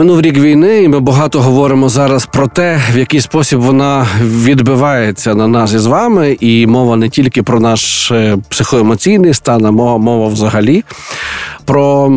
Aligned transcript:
Минув 0.00 0.20
рік 0.20 0.38
війни, 0.38 0.82
і 0.82 0.88
ми 0.88 1.00
багато 1.00 1.40
говоримо 1.40 1.88
зараз 1.88 2.26
про 2.26 2.46
те, 2.46 2.80
в 2.92 2.98
який 2.98 3.20
спосіб 3.20 3.60
вона 3.60 4.06
відбивається 4.22 5.34
на 5.34 5.48
нас 5.48 5.72
із 5.72 5.86
вами. 5.86 6.36
І 6.40 6.66
мова 6.66 6.96
не 6.96 7.08
тільки 7.08 7.42
про 7.42 7.60
наш 7.60 8.10
е, 8.10 8.36
психоемоційний 8.48 9.34
стан, 9.34 9.66
а 9.66 9.70
мова, 9.70 9.98
мова 9.98 10.28
взагалі 10.28 10.84
про 11.64 12.10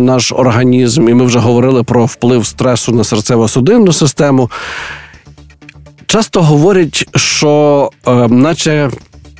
наш 0.00 0.32
організм. 0.32 1.08
І 1.08 1.14
ми 1.14 1.24
вже 1.24 1.38
говорили 1.38 1.82
про 1.82 2.04
вплив 2.04 2.46
стресу 2.46 2.92
на 2.92 3.02
серцево-судинну 3.02 3.92
систему. 3.92 4.50
Часто 6.06 6.42
говорять, 6.42 7.08
що, 7.16 7.90
е, 8.06 8.28
наче 8.28 8.90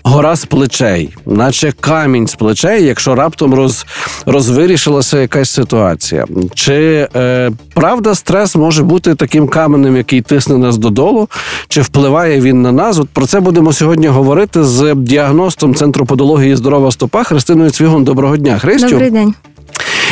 гора 0.03 0.37
з 0.37 0.45
плечей, 0.45 1.11
наче 1.27 1.73
камінь 1.81 2.27
з 2.27 2.35
плечей, 2.35 2.85
якщо 2.85 3.15
раптом 3.15 3.55
роз, 3.55 3.87
розвирішилася 4.27 5.21
якась 5.21 5.51
ситуація. 5.51 6.25
Чи 6.55 7.09
е, 7.17 7.51
правда 7.75 8.15
стрес 8.15 8.57
може 8.57 8.83
бути 8.83 9.15
таким 9.15 9.49
каменем, 9.49 9.97
який 9.97 10.21
тисне 10.21 10.59
нас 10.59 10.79
додолу, 10.79 11.29
чи 11.69 11.81
впливає 11.81 12.41
він 12.41 12.63
на 12.63 12.73
нас? 12.73 12.99
От 12.99 13.09
про 13.09 13.27
це 13.27 13.41
будемо 13.41 13.73
сьогодні 13.73 14.07
говорити 14.07 14.65
з 14.65 14.95
діагностом 14.95 15.75
Центру 15.75 16.07
подології 16.07 16.57
здорова 16.57 16.91
стопа 16.91 17.25
Христиною 17.25 17.71
Цвігун. 17.71 18.05
Доброго 18.05 18.37
дня, 18.37 18.59
Христю. 18.59 18.91
Добрий 18.91 19.11
день. 19.11 19.35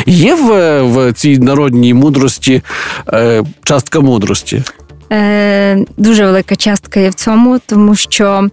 Є 0.05 0.35
в, 0.35 0.81
в 0.81 1.13
цій 1.13 1.37
народній 1.37 1.93
мудрості 1.93 2.61
е, 3.13 3.43
частка 3.63 3.99
мудрості? 3.99 4.63
Е, 5.11 5.85
Дуже 5.97 6.25
велика 6.25 6.55
частка 6.55 6.99
є 6.99 7.09
в 7.09 7.13
цьому, 7.13 7.59
тому 7.65 7.95
що 7.95 8.49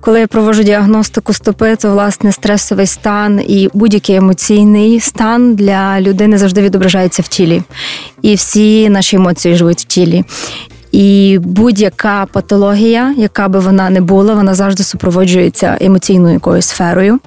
коли 0.00 0.20
я 0.20 0.26
проводжу 0.26 0.62
діагностику 0.62 1.32
стопи, 1.32 1.76
то 1.76 1.90
власне 1.90 2.32
стресовий 2.32 2.86
стан 2.86 3.40
і 3.48 3.68
будь-який 3.74 4.16
емоційний 4.16 5.00
стан 5.00 5.54
для 5.54 6.00
людини 6.00 6.38
завжди 6.38 6.62
відображається 6.62 7.22
в 7.22 7.28
тілі, 7.28 7.62
і 8.22 8.34
всі 8.34 8.88
наші 8.88 9.16
емоції 9.16 9.56
живуть 9.56 9.80
в 9.80 9.84
тілі. 9.84 10.24
І 10.92 11.38
будь-яка 11.42 12.26
патологія, 12.32 13.14
яка 13.18 13.48
би 13.48 13.58
вона 13.58 13.90
не 13.90 14.00
була, 14.00 14.34
вона 14.34 14.54
завжди 14.54 14.82
супроводжується 14.82 15.78
емоційною 15.80 16.34
якоюсь 16.34 16.66
сферою 16.66 17.18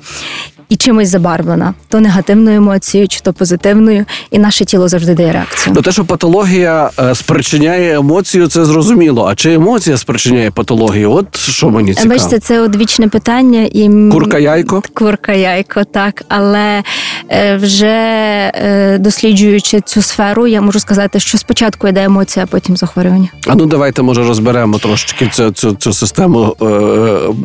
і 0.72 0.76
чимось 0.76 1.10
забарвлена, 1.10 1.74
то 1.88 2.00
негативною 2.00 2.58
емоцією, 2.58 3.08
чи 3.08 3.20
то 3.20 3.34
позитивною, 3.34 4.06
і 4.32 4.40
наше 4.40 4.66
тіло 4.66 4.88
завжди 4.88 5.14
дає 5.14 5.32
реакцію. 5.32 5.74
Ну 5.76 5.82
те, 5.82 5.92
що 5.92 6.06
патологія 6.06 6.90
е, 7.00 7.16
спричиняє 7.16 7.96
емоцію, 7.96 8.48
це 8.48 8.66
зрозуміло. 8.66 9.26
А 9.26 9.36
чи 9.36 9.54
емоція 9.54 9.98
спричиняє 9.98 10.52
патологію? 10.52 11.12
От 11.12 11.38
що 11.38 11.70
мені 11.70 11.94
цікаво. 11.94 12.16
Бачите, 12.16 12.40
це 12.40 12.60
одвічне 12.60 13.08
питання 13.08 13.70
і 13.72 14.10
курка 14.12 14.40
яйко. 14.40 14.84
Курка 14.94 15.34
яйко, 15.34 15.84
так. 15.84 16.24
Але 16.28 16.84
е, 17.30 17.56
вже 17.56 17.86
е, 18.56 18.98
досліджуючи 19.00 19.82
цю 19.82 20.02
сферу, 20.02 20.48
я 20.48 20.62
можу 20.62 20.80
сказати, 20.80 21.20
що 21.20 21.38
спочатку 21.38 21.88
йде 21.88 22.04
емоція, 22.04 22.46
а 22.46 22.48
потім 22.52 22.78
захворювання. 22.78 23.30
А 23.48 23.56
ну 23.56 23.66
давайте 23.66 24.02
може 24.02 24.24
розберемо 24.24 24.78
трошки 24.78 25.28
цю 25.34 25.52
цю, 25.52 25.72
цю 25.72 25.94
систему, 25.94 26.56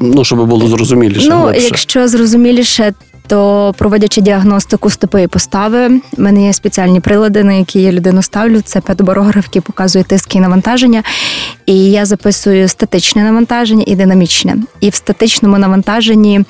ну 0.00 0.24
щоб 0.24 0.46
було 0.46 0.68
зрозуміліше. 0.68 1.28
Ну, 1.28 1.36
глибше. 1.36 1.62
якщо 1.62 2.08
зрозуміліше, 2.08 2.92
то 3.26 3.74
проводячи 3.78 4.20
діагностику 4.20 4.90
стопи 4.90 5.22
і 5.22 5.26
постави, 5.26 5.88
в 5.88 6.00
мене 6.20 6.46
є 6.46 6.52
спеціальні 6.52 7.00
прилади, 7.00 7.44
на 7.44 7.52
які 7.52 7.82
я 7.82 7.92
людину 7.92 8.22
ставлю. 8.22 8.60
Це 8.60 8.80
педобарограф, 8.80 9.44
який 9.44 9.62
показує 9.62 10.04
тиск 10.04 10.36
і 10.36 10.40
навантаження. 10.40 11.02
І 11.66 11.90
я 11.90 12.04
записую 12.04 12.68
статичне 12.68 13.24
навантаження 13.24 13.84
і 13.86 13.96
динамічне. 13.96 14.56
І 14.80 14.90
в 14.90 14.94
статичному 14.94 15.58
навантаженні 15.58 16.44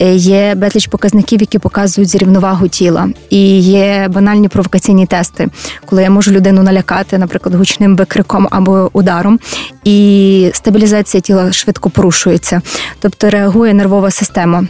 е, 0.00 0.14
є 0.14 0.54
безліч 0.54 0.86
показників, 0.86 1.40
які 1.40 1.58
показують 1.58 2.10
зрівновагу 2.10 2.68
тіла. 2.68 3.08
І 3.30 3.60
є 3.60 4.08
банальні 4.14 4.48
провокаційні 4.48 5.06
тести, 5.06 5.48
коли 5.86 6.02
я 6.02 6.10
можу 6.10 6.30
людину 6.30 6.62
налякати, 6.62 7.18
наприклад, 7.18 7.54
гучним 7.54 7.96
викриком 7.96 8.48
або 8.50 8.90
ударом, 8.92 9.40
і 9.84 10.50
стабілізація 10.54 11.20
тіла 11.20 11.52
швидко 11.52 11.90
порушується, 11.90 12.62
тобто 13.00 13.30
реагує 13.30 13.74
нервова 13.74 14.10
система. 14.10 14.66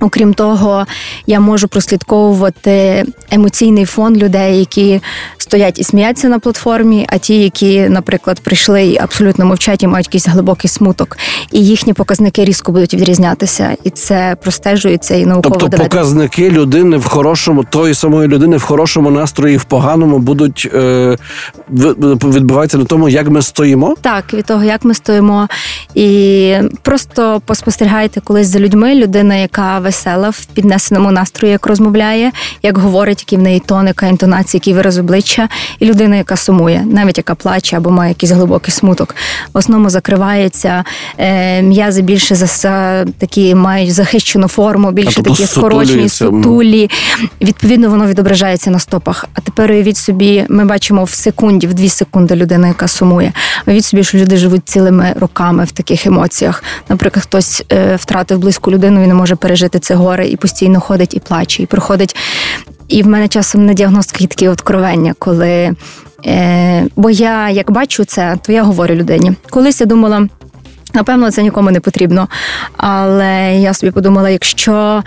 Окрім 0.00 0.34
того, 0.34 0.86
я 1.26 1.40
можу 1.40 1.68
прослідковувати 1.68 3.04
емоційний 3.30 3.84
фон 3.84 4.16
людей, 4.16 4.58
які 4.58 5.00
стоять 5.38 5.78
і 5.78 5.84
сміються 5.84 6.28
на 6.28 6.38
платформі, 6.38 7.06
а 7.08 7.18
ті, 7.18 7.42
які, 7.42 7.88
наприклад, 7.88 8.40
прийшли 8.40 8.86
і 8.86 8.98
абсолютно 8.98 9.44
мовчать 9.44 9.82
і 9.82 9.86
мають 9.86 10.06
якийсь 10.06 10.28
глибокий 10.28 10.70
смуток, 10.70 11.18
і 11.52 11.66
їхні 11.66 11.92
показники 11.92 12.44
різко 12.44 12.72
будуть 12.72 12.94
відрізнятися, 12.94 13.76
і 13.84 13.90
це 13.90 14.36
простежується 14.42 15.14
і 15.14 15.26
науково 15.26 15.42
Тобто 15.42 15.58
доведено. 15.58 15.88
показники 15.88 16.50
людини 16.50 16.96
в 16.96 17.04
хорошому, 17.04 17.64
тої 17.64 17.94
самої 17.94 18.28
людини 18.28 18.56
в 18.56 18.62
хорошому 18.62 19.10
настрої, 19.10 19.56
в 19.56 19.64
поганому 19.64 20.18
будуть 20.18 20.70
е, 20.74 21.16
відбуватися 21.70 22.78
на 22.78 22.84
тому, 22.84 23.08
як 23.08 23.28
ми 23.28 23.42
стоїмо. 23.42 23.96
Так, 24.00 24.34
від 24.34 24.44
того, 24.44 24.64
як 24.64 24.84
ми 24.84 24.94
стоїмо, 24.94 25.48
і 25.94 26.54
просто 26.82 27.42
поспостерігайте 27.46 28.20
колись 28.20 28.46
за 28.46 28.58
людьми, 28.58 28.94
людина, 28.94 29.34
яка 29.34 29.78
весела 29.78 30.30
в 30.30 30.44
піднесеному 30.44 31.10
настрої, 31.10 31.52
як 31.52 31.66
розмовляє, 31.66 32.32
як 32.62 32.78
говорить, 32.78 33.20
які 33.20 33.36
в 33.36 33.42
неї 33.42 33.62
тоника, 33.66 34.06
інтонації, 34.06 34.58
який 34.58 34.74
вираз 34.74 34.98
обличчя, 34.98 35.48
і 35.78 35.86
людина, 35.86 36.16
яка 36.16 36.36
сумує, 36.36 36.84
навіть 36.86 37.18
яка 37.18 37.34
плаче 37.34 37.76
або 37.76 37.90
має 37.90 38.08
якийсь 38.10 38.32
глибокий 38.32 38.72
смуток. 38.72 39.14
В 39.54 39.58
основному 39.58 39.90
закривається 39.90 40.84
е, 41.18 41.62
м'язи 41.62 42.02
більше 42.02 42.34
за, 42.34 42.46
за 42.46 43.04
такі 43.18 43.54
мають 43.54 43.92
захищену 43.94 44.48
форму, 44.48 44.90
більше 44.90 45.22
такі 45.22 45.46
скорочені, 45.46 46.08
сутулі. 46.08 46.90
Відповідно, 47.40 47.90
воно 47.90 48.06
відображається 48.06 48.70
на 48.70 48.78
стопах. 48.78 49.24
А 49.34 49.40
тепер 49.40 49.70
уявіть 49.70 49.96
собі, 49.96 50.44
ми 50.48 50.64
бачимо 50.64 51.04
в 51.04 51.10
секунді, 51.10 51.57
в 51.66 51.74
дві 51.74 51.88
секунди 51.88 52.36
людина, 52.36 52.68
яка 52.68 52.88
сумує. 52.88 53.32
Уявіть 53.66 53.84
собі, 53.84 54.04
що 54.04 54.18
люди 54.18 54.36
живуть 54.36 54.68
цілими 54.68 55.14
роками 55.20 55.64
в 55.64 55.72
таких 55.72 56.06
емоціях. 56.06 56.62
Наприклад, 56.88 57.24
хтось 57.24 57.64
е, 57.72 57.96
втратив 57.96 58.38
близьку 58.38 58.70
людину, 58.70 59.00
він 59.00 59.08
не 59.08 59.14
може 59.14 59.36
пережити 59.36 59.78
це 59.78 59.94
горе 59.94 60.28
і 60.28 60.36
постійно 60.36 60.80
ходить 60.80 61.14
і 61.14 61.20
плаче, 61.20 61.62
і 61.62 61.66
приходить. 61.66 62.16
І 62.88 63.02
в 63.02 63.06
мене 63.06 63.28
часом 63.28 63.66
на 63.66 63.72
діагностиці 63.72 64.26
такі 64.26 64.48
откровення, 64.48 65.14
коли. 65.18 65.74
Е, 66.26 66.86
Бо 66.96 67.10
я 67.10 67.50
як 67.50 67.70
бачу 67.70 68.04
це, 68.04 68.36
то 68.42 68.52
я 68.52 68.62
говорю 68.62 68.94
людині. 68.94 69.32
Колись 69.50 69.80
я 69.80 69.86
думала. 69.86 70.28
Напевно, 70.94 71.30
це 71.30 71.42
нікому 71.42 71.70
не 71.70 71.80
потрібно. 71.80 72.28
Але 72.76 73.56
я 73.56 73.74
собі 73.74 73.92
подумала: 73.92 74.30
якщо 74.30 75.02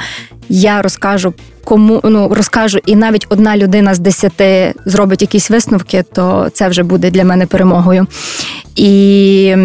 я 0.50 0.82
розкажу 0.82 1.34
кому 1.64 2.02
ну 2.04 2.34
розкажу, 2.34 2.80
і 2.86 2.96
навіть 2.96 3.26
одна 3.30 3.58
людина 3.58 3.94
з 3.94 4.00
десяти 4.00 4.74
зробить 4.86 5.22
якісь 5.22 5.50
висновки, 5.50 6.04
то 6.14 6.50
це 6.54 6.68
вже 6.68 6.84
буде 6.84 7.12
для 7.12 7.24
мене 7.24 7.46
перемогою. 7.46 8.08
І 8.76 9.56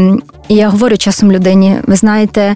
і 0.48 0.54
я 0.54 0.68
говорю 0.68 0.96
часом 0.96 1.32
людині: 1.32 1.76
ви 1.86 1.96
знаєте, 1.96 2.54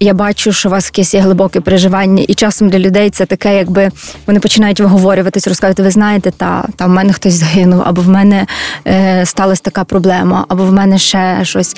я 0.00 0.14
бачу, 0.14 0.52
що 0.52 0.68
у 0.68 0.72
вас 0.72 0.84
якесь 0.84 1.14
є 1.14 1.20
глибоке 1.20 1.60
переживання, 1.60 2.24
і 2.28 2.34
часом 2.34 2.68
для 2.68 2.78
людей 2.78 3.10
це 3.10 3.26
таке, 3.26 3.56
якби 3.56 3.90
вони 4.26 4.40
починають 4.40 4.80
виговорюватись, 4.80 5.48
розказувати, 5.48 5.82
ви 5.82 5.90
знаєте, 5.90 6.30
та 6.30 6.68
та 6.76 6.86
в 6.86 6.88
мене 6.88 7.12
хтось 7.12 7.34
загинув, 7.34 7.82
або 7.84 8.02
в 8.02 8.08
мене 8.08 8.46
е, 8.86 9.26
сталася 9.26 9.62
така 9.62 9.84
проблема, 9.84 10.44
або 10.48 10.64
в 10.64 10.72
мене 10.72 10.98
ще 10.98 11.38
щось. 11.42 11.76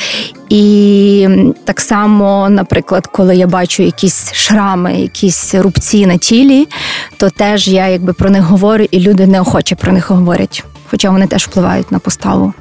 І 0.48 1.28
так 1.64 1.80
само, 1.80 2.48
наприклад, 2.50 3.06
коли 3.06 3.36
я 3.36 3.46
бачу 3.46 3.82
якісь 3.82 4.32
шрами, 4.32 4.94
якісь 4.94 5.54
рубці 5.54 6.06
на 6.06 6.16
тілі, 6.16 6.68
то 7.16 7.30
теж 7.30 7.68
я 7.68 7.88
якби 7.88 8.12
про 8.12 8.30
них 8.30 8.42
говорю, 8.42 8.86
і 8.90 9.00
люди 9.00 9.26
неохоче 9.26 9.74
про 9.74 9.92
них 9.92 10.10
говорять, 10.10 10.64
хоча 10.90 11.10
вони 11.10 11.26
теж 11.26 11.46
впливають 11.46 11.92
на 11.92 11.98
поставу 11.98 12.52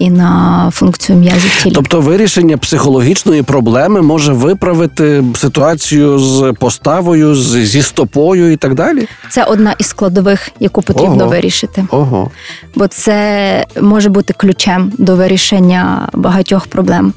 і 0.00 0.10
на 0.10 0.70
функцію 0.74 1.18
м'язів 1.18 1.62
тіла. 1.62 1.74
Тобто 1.74 2.00
вирішення 2.00 2.58
психологічної 2.58 3.42
проблеми 3.42 4.02
може 4.02 4.32
виправити 4.32 5.24
ситуацію 5.34 6.18
з 6.18 6.54
поставою, 6.58 7.34
з, 7.34 7.66
зі 7.66 7.82
стопою 7.82 8.52
і 8.52 8.56
так 8.56 8.74
далі. 8.74 9.08
Це 9.30 9.44
одна 9.44 9.74
із 9.78 9.86
складових, 9.86 10.50
яку 10.60 10.82
потрібно 10.82 11.24
Ого. 11.24 11.30
вирішити. 11.30 11.84
Ого. 11.90 12.30
Бо 12.74 12.86
це 12.86 13.66
може 13.80 14.08
бути 14.08 14.32
ключем 14.32 14.92
до 14.98 15.16
вирішення 15.16 16.08
багатьох 16.12 16.66
проблем. 16.66 17.12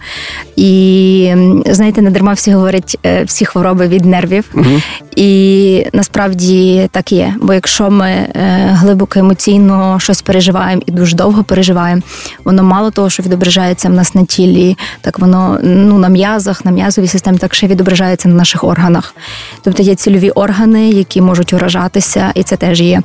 І 0.56 1.34
знаєте, 1.66 2.02
не 2.02 2.12
дарма 2.12 2.34
всі 2.34 2.52
говорять 2.52 2.98
е, 3.06 3.24
всі 3.24 3.46
хвороби 3.46 3.88
від 3.88 4.06
нервів. 4.06 4.46
Угу. 4.54 4.82
І 5.16 5.86
насправді 5.94 6.90
так 6.92 7.12
є. 7.12 7.34
Бо 7.42 7.54
якщо 7.54 7.90
ми 7.90 8.10
е, 8.10 8.30
глибоко 8.72 9.20
емоційно 9.20 10.00
щось 10.00 10.22
переживаємо 10.22 10.82
і 10.86 10.92
дуже 10.92 11.16
довго 11.16 11.44
переживаємо, 11.44 12.02
воно 12.44 12.64
мало 12.74 12.92
того, 12.92 13.10
що 13.10 13.24
відображається 13.24 13.90
в 13.90 13.94
нас 13.94 14.16
на 14.16 14.26
тілі, 14.26 14.78
так 15.02 15.20
воно 15.20 15.60
ну 15.64 15.98
на 15.98 16.10
м'язах, 16.10 16.66
на 16.66 16.72
м'язовій 16.72 17.08
системі, 17.08 17.38
так 17.38 17.54
ще 17.54 17.68
відображається 17.68 18.30
на 18.30 18.36
наших 18.36 18.64
органах. 18.64 19.16
Тобто 19.62 19.84
є 19.84 19.96
цільові 19.96 20.30
органи, 20.30 20.90
які 20.90 21.22
можуть 21.22 21.54
уражатися, 21.54 22.32
і 22.36 22.44
це 22.44 22.56
теж 22.56 22.82
є. 22.82 23.02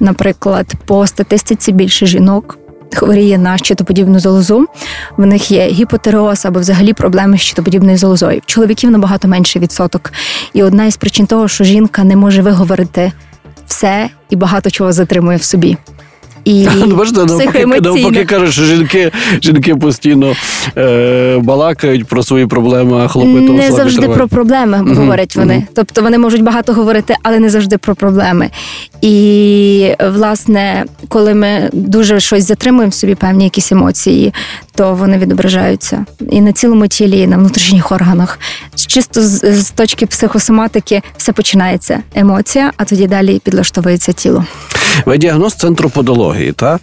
Наприклад, 0.00 0.66
по 0.86 1.06
статистиці 1.06 1.72
більше 1.72 2.06
жінок. 2.06 2.58
Хворіє 2.94 3.38
на 3.38 3.58
щитоподібну 3.58 4.20
залозу, 4.20 4.66
в 5.16 5.26
них 5.26 5.50
є 5.50 5.68
гіпотереоз 5.68 6.46
або 6.46 6.60
взагалі 6.60 6.92
проблеми 6.92 7.38
з 7.38 7.40
щитоподібною 7.40 7.98
залозою. 7.98 8.40
Чоловіків 8.46 8.90
набагато 8.90 9.28
менший 9.28 9.62
відсоток. 9.62 10.12
І 10.52 10.62
одна 10.62 10.84
із 10.84 10.96
причин 10.96 11.26
того, 11.26 11.48
що 11.48 11.64
жінка 11.64 12.04
не 12.04 12.16
може 12.16 12.42
виговорити 12.42 13.12
все 13.66 14.08
і 14.30 14.36
багато 14.36 14.70
чого 14.70 14.92
затримує 14.92 15.38
в 15.38 15.42
собі. 15.42 15.76
І 16.44 16.68
Ну, 16.86 16.96
бачите, 16.96 17.18
навпаки, 17.18 17.44
психоемоційно. 17.44 17.94
навпаки 17.94 18.24
кажуть, 18.24 18.52
що 18.52 18.62
жінки, 18.64 19.12
жінки 19.42 19.76
постійно 19.76 20.34
е, 20.76 21.38
балакають 21.42 22.06
про 22.06 22.22
свої 22.22 22.46
проблеми, 22.46 23.00
а 23.04 23.08
хлопи 23.08 23.46
то 23.46 23.52
не 23.52 23.72
завжди 23.72 23.98
тривають. 23.98 24.18
про 24.18 24.28
проблеми 24.28 24.94
говорять 24.94 25.36
вони. 25.36 25.66
Тобто 25.74 26.02
вони 26.02 26.18
можуть 26.18 26.42
багато 26.42 26.72
говорити, 26.72 27.16
але 27.22 27.38
не 27.38 27.50
завжди 27.50 27.78
про 27.78 27.94
проблеми. 27.94 28.50
І 29.00 29.94
власне, 30.14 30.84
коли 31.08 31.34
ми 31.34 31.70
дуже 31.72 32.20
щось 32.20 32.46
затримуємо 32.46 32.90
в 32.90 32.94
собі 32.94 33.14
певні 33.14 33.44
якісь 33.44 33.72
емоції, 33.72 34.34
то 34.74 34.94
вони 34.94 35.18
відображаються 35.18 36.04
і 36.30 36.40
на 36.40 36.52
цілому 36.52 36.86
тілі, 36.86 37.18
і 37.20 37.26
на 37.26 37.36
внутрішніх 37.36 37.92
органах. 37.92 38.38
Чисто 38.74 39.22
з, 39.22 39.62
з 39.62 39.70
точки 39.70 40.06
психосоматики 40.06 41.02
все 41.16 41.32
починається 41.32 42.00
емоція, 42.14 42.72
а 42.76 42.84
тоді 42.84 43.06
далі 43.06 43.40
підлаштовується 43.44 44.12
тіло. 44.12 44.44
Ви 45.06 45.18
діагноз 45.18 45.54
центру 45.54 45.90
подології, 45.90 46.52
та? 46.52 46.78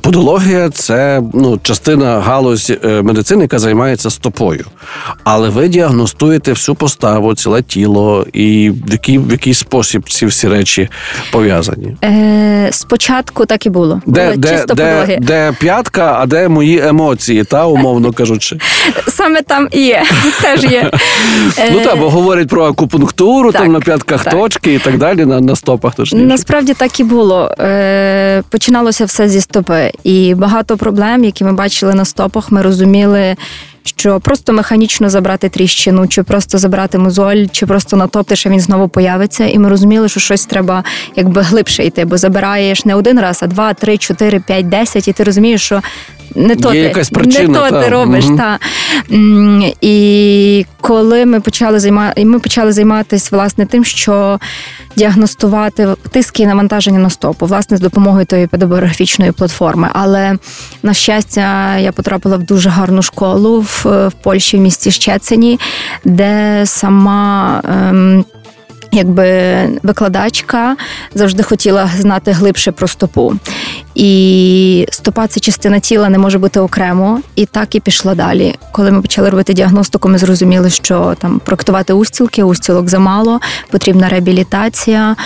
Подологія 0.00 0.70
це 0.70 1.22
ну, 1.34 1.58
частина 1.62 2.20
галузі 2.20 2.78
е, 2.84 3.02
медицини, 3.02 3.42
яка 3.42 3.58
займається 3.58 4.10
стопою. 4.10 4.66
Але 5.24 5.48
ви 5.48 5.68
діагностуєте 5.68 6.52
всю 6.52 6.76
поставу, 6.76 7.34
ціле 7.34 7.62
тіло, 7.62 8.26
і 8.32 8.70
в 8.70 8.92
який, 8.92 9.18
в 9.18 9.30
який 9.30 9.54
спосіб 9.54 10.08
ці 10.08 10.26
всі 10.26 10.48
речі 10.48 10.88
пов'язані. 11.32 11.96
Е, 12.04 12.68
спочатку 12.72 13.46
так 13.46 13.66
і 13.66 13.70
було. 13.70 14.00
Де, 14.06 14.36
де, 14.36 14.48
чисто 14.48 14.74
де, 14.74 14.84
подологи. 14.84 15.18
де 15.20 15.52
п'ятка, 15.60 16.16
а 16.20 16.26
де 16.26 16.48
мої 16.48 16.80
емоції, 16.86 17.44
та 17.44 17.66
умовно 17.66 18.12
кажучи. 18.20 18.58
Саме 19.08 19.42
там 19.42 19.68
і 19.72 19.80
є. 19.80 20.02
Теж 20.42 20.64
є. 20.64 20.90
Ну 21.72 21.78
Е, 21.80 21.84
так, 21.84 21.98
бо 21.98 22.10
говорять 22.10 22.48
про 22.48 22.64
акупунктуру, 22.64 23.52
так, 23.52 23.62
там 23.62 23.72
на 23.72 23.80
п'ятках 23.80 24.24
так. 24.24 24.32
точки 24.32 24.74
і 24.74 24.78
так 24.78 24.98
далі, 24.98 25.24
на, 25.24 25.40
на 25.40 25.56
стопах 25.56 25.94
точніше. 25.94 26.24
Насправді 26.26 26.74
так 26.74 27.00
і 27.00 27.04
було. 27.04 27.54
Е, 27.60 28.42
починалося 28.48 29.04
все 29.04 29.28
зі 29.28 29.40
стопи, 29.40 29.89
і 30.04 30.34
багато 30.34 30.76
проблем, 30.76 31.24
які 31.24 31.44
ми 31.44 31.52
бачили 31.52 31.94
на 31.94 32.04
стопах, 32.04 32.52
ми 32.52 32.62
розуміли. 32.62 33.36
Що 33.84 34.20
просто 34.20 34.52
механічно 34.52 35.10
забрати 35.10 35.48
тріщину, 35.48 36.08
чи 36.08 36.22
просто 36.22 36.58
забрати 36.58 36.98
мозоль, 36.98 37.46
чи 37.52 37.66
просто 37.66 37.96
натопти, 37.96 38.36
що 38.36 38.50
він 38.50 38.60
знову 38.60 38.88
появиться. 38.88 39.46
І 39.46 39.58
ми 39.58 39.68
розуміли, 39.68 40.08
що 40.08 40.20
щось 40.20 40.46
треба 40.46 40.84
якби 41.16 41.42
глибше 41.42 41.84
йти, 41.84 42.04
бо 42.04 42.16
забираєш 42.16 42.84
не 42.84 42.94
один 42.94 43.20
раз, 43.20 43.42
а 43.42 43.46
два, 43.46 43.74
три, 43.74 43.98
чотири, 43.98 44.40
п'ять, 44.40 44.68
десять, 44.68 45.08
і 45.08 45.12
ти 45.12 45.24
розумієш, 45.24 45.62
що 45.62 45.82
не 46.34 46.56
то 46.56 46.74
Є 46.74 46.82
ти, 46.82 46.88
якась 46.88 47.10
причина, 47.10 47.48
не 47.48 47.54
то 47.54 47.70
та. 47.70 47.84
ти 47.84 47.88
робиш. 47.88 48.24
Мгм. 48.24 48.38
Та. 48.38 48.58
І 49.80 50.66
коли 50.80 51.26
ми 51.26 51.40
почали 51.40 51.80
займати, 51.80 52.24
ми 52.24 52.38
почали 52.38 52.72
займатися 52.72 53.28
власне 53.32 53.66
тим, 53.66 53.84
що 53.84 54.40
діагностувати 54.96 55.88
тиски 56.10 56.42
і 56.42 56.46
навантаження 56.46 56.98
на 56.98 57.10
стопу, 57.10 57.46
власне, 57.46 57.76
з 57.76 57.80
допомогою 57.80 58.26
тої 58.26 58.46
педагографічної 58.46 59.32
платформи. 59.32 59.88
Але 59.92 60.36
на 60.82 60.94
щастя, 60.94 61.76
я 61.78 61.92
потрапила 61.92 62.36
в 62.36 62.42
дуже 62.42 62.70
гарну 62.70 63.02
школу 63.02 63.60
в, 63.60 63.84
в 64.08 64.12
Польщі, 64.22 64.56
в 64.56 64.60
місті 64.60 64.90
Щецині, 64.90 65.60
де 66.04 66.62
сама. 66.66 67.62
Ем, 67.64 68.24
Якби 68.92 69.32
викладачка 69.82 70.76
завжди 71.14 71.42
хотіла 71.42 71.90
знати 71.98 72.32
глибше 72.32 72.72
про 72.72 72.88
стопу. 72.88 73.34
І 73.94 74.86
стопа 74.92 75.26
це 75.26 75.40
частина 75.40 75.78
тіла 75.78 76.08
не 76.08 76.18
може 76.18 76.38
бути 76.38 76.60
окремо, 76.60 77.20
і 77.36 77.46
так 77.46 77.74
і 77.74 77.80
пішло 77.80 78.14
далі. 78.14 78.54
Коли 78.72 78.90
ми 78.90 79.02
почали 79.02 79.30
робити 79.30 79.54
діагностику, 79.54 80.08
ми 80.08 80.18
зрозуміли, 80.18 80.70
що 80.70 81.14
там 81.18 81.38
проектувати 81.38 81.92
устілки, 81.92 82.42
устілок 82.42 82.88
замало, 82.88 83.40
потрібна 83.70 84.08
реабілітація, 84.08 85.16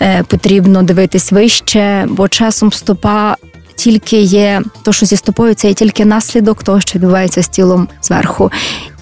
е, 0.00 0.22
потрібно 0.22 0.82
дивитись 0.82 1.32
вище, 1.32 2.06
бо 2.08 2.28
часом 2.28 2.72
стопа. 2.72 3.36
Тільки 3.74 4.20
є 4.20 4.62
то, 4.82 4.92
що 4.92 5.06
зі 5.06 5.16
стопою, 5.16 5.54
це 5.54 5.68
є 5.68 5.74
тільки 5.74 6.04
наслідок 6.04 6.62
того, 6.62 6.80
що 6.80 6.98
відбувається 6.98 7.42
з 7.42 7.48
тілом 7.48 7.88
зверху. 8.02 8.50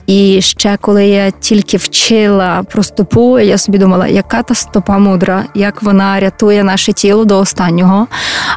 І 0.06 0.40
ще 0.40 0.78
коли 0.80 1.06
я 1.06 1.30
тільки 1.30 1.76
вчила 1.76 2.62
про 2.62 2.82
стопу, 2.82 3.38
я 3.38 3.58
собі 3.58 3.78
думала, 3.78 4.08
яка 4.08 4.42
та 4.42 4.54
стопа 4.54 4.98
мудра, 4.98 5.44
як 5.54 5.82
вона 5.82 6.20
рятує 6.20 6.64
наше 6.64 6.92
тіло 6.92 7.24
до 7.24 7.38
останнього. 7.38 8.06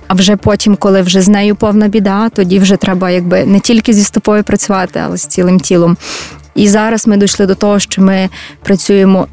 А 0.07 0.13
вже 0.13 0.35
потім, 0.35 0.75
коли 0.75 1.01
вже 1.01 1.21
з 1.21 1.27
нею 1.27 1.55
повна 1.55 1.87
біда, 1.87 2.29
тоді 2.29 2.59
вже 2.59 2.75
треба 2.75 3.09
якби 3.09 3.45
не 3.45 3.59
тільки 3.59 3.93
зі 3.93 4.03
стопою 4.03 4.43
працювати, 4.43 5.01
але 5.05 5.17
з 5.17 5.25
цілим 5.25 5.59
тілом. 5.59 5.97
І 6.55 6.67
зараз 6.67 7.07
ми 7.07 7.17
дійшли 7.17 7.45
до 7.45 7.55
того, 7.55 7.79
що 7.79 8.01
ми 8.01 8.29
працюємо 8.63 9.27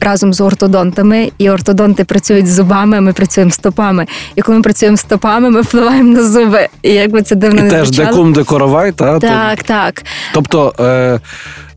разом 0.00 0.32
з 0.34 0.40
ортодонтами, 0.40 1.30
і 1.38 1.50
ортодонти 1.50 2.04
працюють 2.04 2.46
з 2.46 2.54
зубами, 2.54 2.96
а 2.96 3.00
ми 3.00 3.12
працюємо 3.12 3.50
з 3.50 3.54
стопами. 3.54 4.06
І 4.36 4.42
коли 4.42 4.58
ми 4.58 4.62
працюємо 4.62 4.96
з 4.96 5.00
стопами, 5.00 5.50
ми 5.50 5.60
впливаємо 5.60 6.12
на 6.12 6.22
зуби. 6.28 6.68
І 6.82 6.90
якби 6.92 7.22
це 7.22 7.34
дивно 7.34 7.60
І 7.60 7.62
не 7.62 7.70
теж 7.70 7.86
звучало. 7.88 8.08
декум 8.10 8.32
декоравай, 8.32 8.92
та? 8.92 9.12
то- 9.18 9.26
Так, 9.26 9.62
так. 9.62 10.02
Тобто 10.34 10.74
е, 10.80 11.20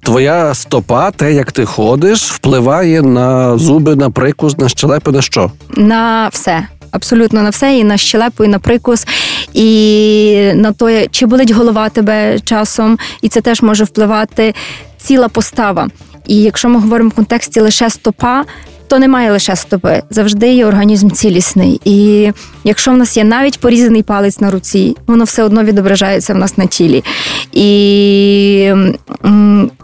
твоя 0.03 0.53
стопа, 0.53 1.11
те, 1.11 1.33
як 1.33 1.51
ти 1.51 1.65
ходиш, 1.65 2.23
впливає 2.31 3.01
на 3.01 3.57
зуби, 3.57 3.95
на 3.95 4.09
прикус, 4.09 4.57
на 4.57 4.69
щелепи, 4.69 5.11
на 5.11 5.21
що? 5.21 5.51
на 5.77 6.27
все. 6.27 6.67
Абсолютно 6.91 7.41
на 7.41 7.49
все, 7.49 7.77
і 7.77 7.83
на 7.83 7.97
щелепу, 7.97 8.43
і 8.43 8.47
на 8.47 8.59
прикус, 8.59 9.07
і 9.53 10.51
на 10.55 10.71
те, 10.71 11.07
чи 11.11 11.25
болить 11.25 11.51
голова 11.51 11.89
тебе 11.89 12.39
часом, 12.39 12.97
і 13.21 13.29
це 13.29 13.41
теж 13.41 13.61
може 13.61 13.83
впливати 13.83 14.53
ціла 14.97 15.27
постава. 15.27 15.87
І 16.29 16.35
якщо 16.35 16.69
ми 16.69 16.79
говоримо 16.79 17.09
в 17.09 17.13
контексті 17.13 17.59
лише 17.59 17.89
стопа, 17.89 18.45
то 18.87 18.99
немає 18.99 19.31
лише 19.31 19.55
стопи. 19.55 20.03
Завжди 20.09 20.53
є 20.53 20.65
організм 20.65 21.09
цілісний. 21.09 21.81
І 21.85 22.31
якщо 22.63 22.91
в 22.91 22.97
нас 22.97 23.17
є 23.17 23.23
навіть 23.23 23.59
порізаний 23.59 24.03
палець 24.03 24.39
на 24.39 24.51
руці, 24.51 24.97
воно 25.07 25.23
все 25.23 25.43
одно 25.43 25.63
відображається 25.63 26.33
в 26.33 26.37
нас 26.37 26.57
на 26.57 26.65
тілі. 26.65 27.03
І 27.51 28.73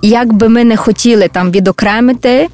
як 0.01 0.33
би 0.33 0.49
ми 0.49 0.63
не 0.63 0.77
хотіли 0.77 1.27
там 1.27 1.51
відокремити 1.51 2.47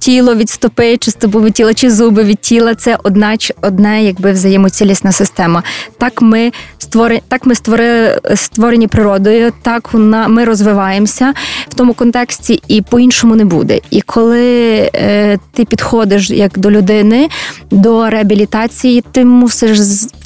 тіло 0.00 0.34
від 0.34 0.50
стопи, 0.50 0.96
чи 0.96 1.10
стопу 1.10 1.40
від 1.40 1.54
тіла, 1.54 1.74
чи 1.74 1.90
зуби 1.90 2.24
від 2.24 2.38
тіла 2.40 2.74
це 2.74 2.98
одна 3.02 3.36
одне, 3.62 4.04
якби 4.04 4.32
взаємоцілісна 4.32 5.12
система. 5.12 5.62
Так 5.98 6.22
ми 6.22 6.52
створи, 6.78 7.20
так 7.28 7.46
ми 7.46 7.54
створи, 7.54 8.18
створені 8.34 8.86
природою, 8.86 9.52
так 9.62 9.90
ми 10.28 10.44
розвиваємося 10.44 11.34
в 11.68 11.74
тому 11.74 11.94
контексті, 11.94 12.62
і 12.68 12.82
по-іншому 12.82 13.36
не 13.36 13.44
буде. 13.44 13.80
І 13.90 14.00
коли 14.00 14.76
е, 14.94 15.38
ти 15.52 15.64
підходиш 15.64 16.30
як 16.30 16.58
до 16.58 16.70
людини 16.70 17.28
до 17.70 18.10
реабілітації, 18.10 19.04
ти 19.12 19.24
мусиш 19.24 19.78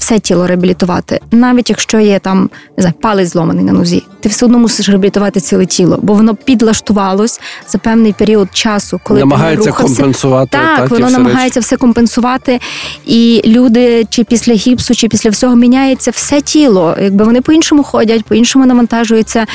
все 0.05 0.19
тіло 0.19 0.47
реабілітувати, 0.47 1.21
навіть 1.31 1.71
якщо 1.71 2.01
є 2.01 2.19
там 2.19 2.51
не 2.77 2.83
знаю, 2.83 2.95
палець 3.01 3.29
зломаний 3.29 3.65
на 3.65 3.73
нозі, 3.73 4.03
ти 4.21 4.29
все 4.29 4.47
одно 4.47 4.59
мусиш 4.59 4.89
реабілітувати 4.89 5.41
ціле 5.41 5.67
тіло, 5.67 5.99
бо 6.03 6.15
воно 6.15 6.35
підлаштувалось 6.35 7.41
за 7.69 7.79
певний 7.79 8.13
період 8.13 8.49
часу, 8.53 9.01
коли 9.05 9.21
ти 9.21 9.27
не 9.27 9.55
рухався. 9.71 9.83
компенсувати. 9.97 10.49
Так, 10.51 10.77
та, 10.77 10.89
ті 10.89 10.95
воно 10.95 11.11
намагається 11.11 11.61
все 11.61 11.77
компенсувати, 11.77 12.61
і 13.07 13.43
люди 13.47 14.07
чи 14.11 14.25
після 14.25 14.53
гіпсу, 14.53 14.95
чи 14.95 15.09
після 15.09 15.31
всього 15.31 15.57
міняється 15.57 16.11
все 16.11 16.41
тіло. 16.41 16.97
Якби 17.03 17.25
вони 17.25 17.41
по-іншому 17.41 17.83
ходять, 17.83 18.25
по-іншому 18.25 18.67
навантажуються, 18.67 19.47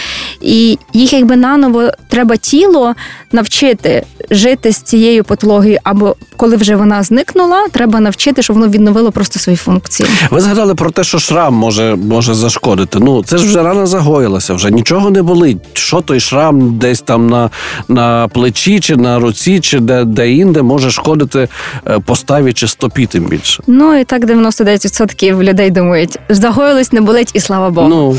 і 0.41 0.77
їх 0.93 1.13
якби 1.13 1.35
наново 1.35 1.89
треба 2.07 2.35
тіло 2.35 2.95
навчити 3.31 4.03
жити 4.31 4.71
з 4.71 4.81
цією 4.81 5.23
патологією, 5.23 5.79
або 5.83 6.15
коли 6.37 6.55
вже 6.55 6.75
вона 6.75 7.03
зникнула, 7.03 7.67
треба 7.71 7.99
навчити, 7.99 8.41
щоб 8.41 8.55
воно 8.55 8.67
відновило 8.67 9.11
просто 9.11 9.39
свої 9.39 9.57
функції. 9.57 10.09
Ви 10.39 10.43
згадали 10.43 10.75
про 10.75 10.91
те, 10.91 11.03
що 11.03 11.19
шрам 11.19 11.53
може, 11.53 11.95
може 11.95 12.33
зашкодити. 12.33 12.99
Ну, 13.01 13.23
це 13.23 13.37
ж 13.37 13.45
вже 13.45 13.63
рана 13.63 13.85
загоїлася, 13.85 14.53
вже 14.53 14.71
нічого 14.71 15.09
не 15.09 15.23
болить. 15.23 15.57
Що 15.73 16.01
той 16.01 16.19
шрам 16.19 16.77
десь 16.77 17.01
там 17.01 17.29
на, 17.29 17.49
на 17.87 18.27
плечі, 18.27 18.79
чи 18.79 18.95
на 18.95 19.19
руці, 19.19 19.59
чи 19.59 19.79
де, 19.79 20.03
де 20.03 20.31
інде 20.31 20.61
може 20.61 20.91
шкодити 20.91 21.47
е, 21.87 21.99
поставі 21.99 22.53
чи 22.53 22.67
стопі 22.67 23.05
тим 23.05 23.23
більше. 23.23 23.63
Ну 23.67 23.95
і 23.99 24.03
так 24.03 24.23
99% 24.23 25.43
людей 25.43 25.71
думають, 25.71 26.19
загоїлось, 26.29 26.91
не 26.93 27.01
болить, 27.01 27.31
і 27.33 27.39
слава 27.39 27.69
Богу. 27.69 27.87
Ну, 27.87 28.17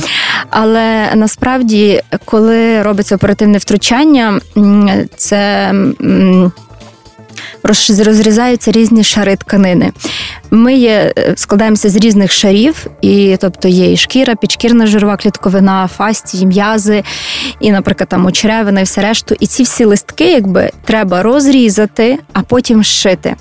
Але 0.51 1.13
насправді, 1.15 2.03
коли 2.25 2.83
робиться 2.83 3.17
оперативне 3.17 3.59
втручання, 3.59 4.41
це 5.17 5.73
розрізаються 7.63 8.73
різні 8.73 9.05
шари 9.05 9.37
тканини. 9.37 9.93
Ми 10.51 10.75
є, 10.75 11.13
е, 11.19 11.35
складаємося 11.37 11.89
з 11.89 11.97
різних 11.97 12.33
шарів, 12.33 12.87
і 13.01 13.37
тобто 13.41 13.69
є 13.69 13.93
і 13.93 13.97
шкіра, 13.97 14.35
підшкірна 14.35 14.87
жирова 14.87 15.17
клітковина, 15.17 15.89
фасті, 15.97 16.47
м'язи, 16.47 17.05
і, 17.61 17.73
наприклад, 17.73 18.09
там 18.09 18.27
очеревина 18.27 18.81
і 18.81 18.85
все 18.85 19.01
решту. 19.01 19.37
І 19.41 19.47
ці 19.47 19.63
всі 19.63 19.85
листки, 19.85 20.33
якби 20.33 20.71
треба 20.85 21.23
розрізати, 21.23 22.19
а 22.33 22.43
потім 22.43 22.85
шити. 22.85 23.35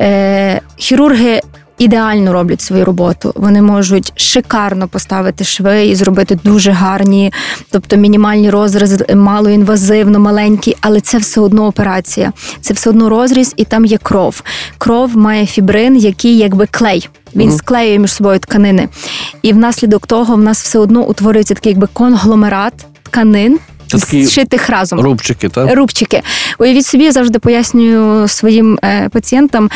Е, 0.00 0.60
хірурги 0.76 1.40
ідеально 1.78 2.32
роблять 2.32 2.60
свою 2.60 2.84
роботу. 2.84 3.32
Вони 3.34 3.62
можуть 3.62 4.12
шикарно 4.16 4.88
поставити 4.88 5.44
шви 5.44 5.86
і 5.86 5.94
зробити 5.94 6.38
дуже 6.44 6.70
гарні, 6.70 7.32
тобто 7.70 7.96
мінімальні 7.96 8.50
розрізи, 8.50 9.06
малоінвазивно, 9.14 10.18
маленькі, 10.18 10.76
але 10.80 11.00
це 11.00 11.18
все 11.18 11.40
одно 11.40 11.66
операція. 11.66 12.32
Це 12.60 12.74
все 12.74 12.90
одно 12.90 13.08
розріз, 13.08 13.54
і 13.56 13.64
там 13.64 13.84
є 13.84 13.98
кров. 13.98 14.42
Кров 14.78 15.16
має 15.16 15.46
фібрин, 15.46 15.96
який 15.96 16.36
якби 16.38 16.66
клей. 16.70 17.08
Він 17.36 17.48
Мгм. 17.48 17.58
склеює 17.58 17.98
між 17.98 18.12
собою 18.12 18.38
тканини. 18.38 18.88
І 19.42 19.52
внаслідок 19.52 20.06
того 20.06 20.34
в 20.36 20.42
нас 20.42 20.62
все 20.62 20.78
одно 20.78 21.02
утворюється 21.02 21.54
такий 21.54 21.72
якби 21.72 21.88
конгломерат 21.92 22.72
тканин, 23.02 23.58
Це 23.86 23.98
такі 23.98 24.26
зшитих 24.26 24.70
разом. 24.70 25.00
Рубчики, 25.00 25.48
так? 25.48 25.76
Рубчики. 25.76 26.22
Уявіть 26.58 26.86
собі, 26.86 27.04
я 27.04 27.12
завжди 27.12 27.38
пояснюю 27.38 28.28
своїм 28.28 28.78
е, 28.84 29.08
пацієнтам. 29.12 29.70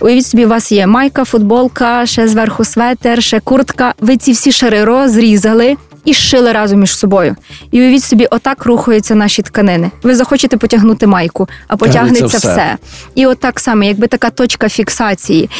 Уявіть 0.00 0.26
собі, 0.26 0.44
у 0.44 0.48
вас 0.48 0.72
є 0.72 0.86
майка, 0.86 1.24
футболка, 1.24 2.06
ще 2.06 2.28
зверху 2.28 2.64
светер, 2.64 3.22
ще 3.22 3.40
куртка. 3.40 3.94
Ви 4.00 4.16
ці 4.16 4.32
всі 4.32 4.52
шари 4.52 4.84
розрізали. 4.84 5.76
І 6.04 6.12
зшили 6.12 6.52
разом 6.52 6.80
між 6.80 6.96
собою. 6.96 7.36
І 7.70 7.80
уявіть 7.80 8.04
собі, 8.04 8.26
отак 8.30 8.64
рухаються 8.64 9.14
наші 9.14 9.42
тканини. 9.42 9.90
Ви 10.02 10.14
захочете 10.14 10.56
потягнути 10.56 11.06
майку, 11.06 11.48
а 11.68 11.76
потягнеться 11.76 12.38
все. 12.38 12.52
все. 12.52 12.76
І 13.14 13.26
отак 13.26 13.60
саме, 13.60 13.86
якби 13.86 14.06
така 14.06 14.30
точка 14.30 14.68
фіксації. 14.68 15.50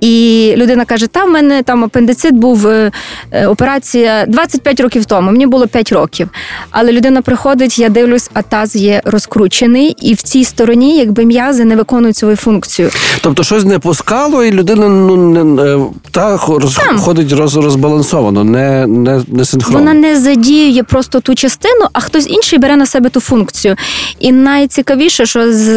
І 0.00 0.54
людина 0.56 0.84
каже: 0.84 1.06
та 1.06 1.24
в 1.24 1.30
мене 1.30 1.62
там 1.62 1.84
апендицит 1.84 2.34
був 2.34 2.66
е, 2.66 2.90
е, 3.30 3.46
операція 3.46 4.26
25 4.26 4.80
років 4.80 5.04
тому. 5.04 5.30
Мені 5.30 5.46
було 5.46 5.66
5 5.66 5.92
років. 5.92 6.28
Але 6.70 6.92
людина 6.92 7.22
приходить, 7.22 7.78
я 7.78 7.88
дивлюсь, 7.88 8.30
а 8.34 8.42
таз 8.42 8.76
є 8.76 9.02
розкручений, 9.04 9.96
і 10.02 10.14
в 10.14 10.22
цій 10.22 10.44
стороні, 10.44 10.98
якби 10.98 11.24
м'язи 11.24 11.64
не 11.64 11.76
виконують 11.76 12.16
свою 12.16 12.36
функцію. 12.36 12.90
Тобто 13.20 13.42
щось 13.42 13.64
не 13.64 13.78
пускало, 13.78 14.44
і 14.44 14.50
людина 14.50 14.88
ну 14.88 15.16
не 15.16 15.62
е, 15.62 15.80
та 16.10 16.36
роз, 16.48 16.78
ходить 16.98 17.32
роз, 17.32 17.56
розбалансовано, 17.56 18.44
не, 18.44 18.86
не, 18.86 19.22
не 19.28 19.44
синхронно. 19.44 19.78
Вона 19.78 19.93
не 19.94 20.16
задіює 20.20 20.82
просто 20.82 21.20
ту 21.20 21.34
частину, 21.34 21.86
а 21.92 22.00
хтось 22.00 22.28
інший 22.28 22.58
бере 22.58 22.76
на 22.76 22.86
себе 22.86 23.08
ту 23.08 23.20
функцію. 23.20 23.76
І 24.18 24.32
найцікавіше, 24.32 25.26
що 25.26 25.52
з 25.52 25.76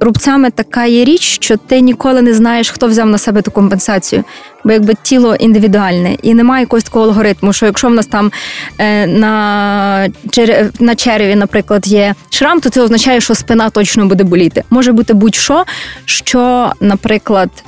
рубцями 0.00 0.50
така 0.50 0.84
є 0.84 1.04
річ, 1.04 1.22
що 1.22 1.56
ти 1.56 1.80
ніколи 1.80 2.22
не 2.22 2.34
знаєш, 2.34 2.70
хто 2.70 2.86
взяв 2.86 3.06
на 3.06 3.18
себе 3.18 3.42
ту 3.42 3.50
компенсацію. 3.50 4.24
Бо 4.64 4.72
якби 4.72 4.94
тіло 5.02 5.34
індивідуальне 5.34 6.16
і 6.22 6.34
немає 6.34 6.62
якогось 6.62 6.84
такого 6.84 7.04
алгоритму, 7.04 7.52
що 7.52 7.66
якщо 7.66 7.88
в 7.88 7.94
нас 7.94 8.06
там 8.06 8.32
е, 8.78 9.06
на, 9.06 10.08
чере- 10.30 10.70
на 10.80 10.94
череві, 10.94 11.34
наприклад, 11.34 11.86
є 11.86 12.14
шрам, 12.30 12.60
то 12.60 12.70
це 12.70 12.80
означає, 12.80 13.20
що 13.20 13.34
спина 13.34 13.70
точно 13.70 14.06
буде 14.06 14.24
боліти. 14.24 14.62
Може 14.70 14.92
бути 14.92 15.14
будь-що, 15.14 15.64
що, 16.04 16.72
наприклад, 16.80 17.50
е, 17.56 17.62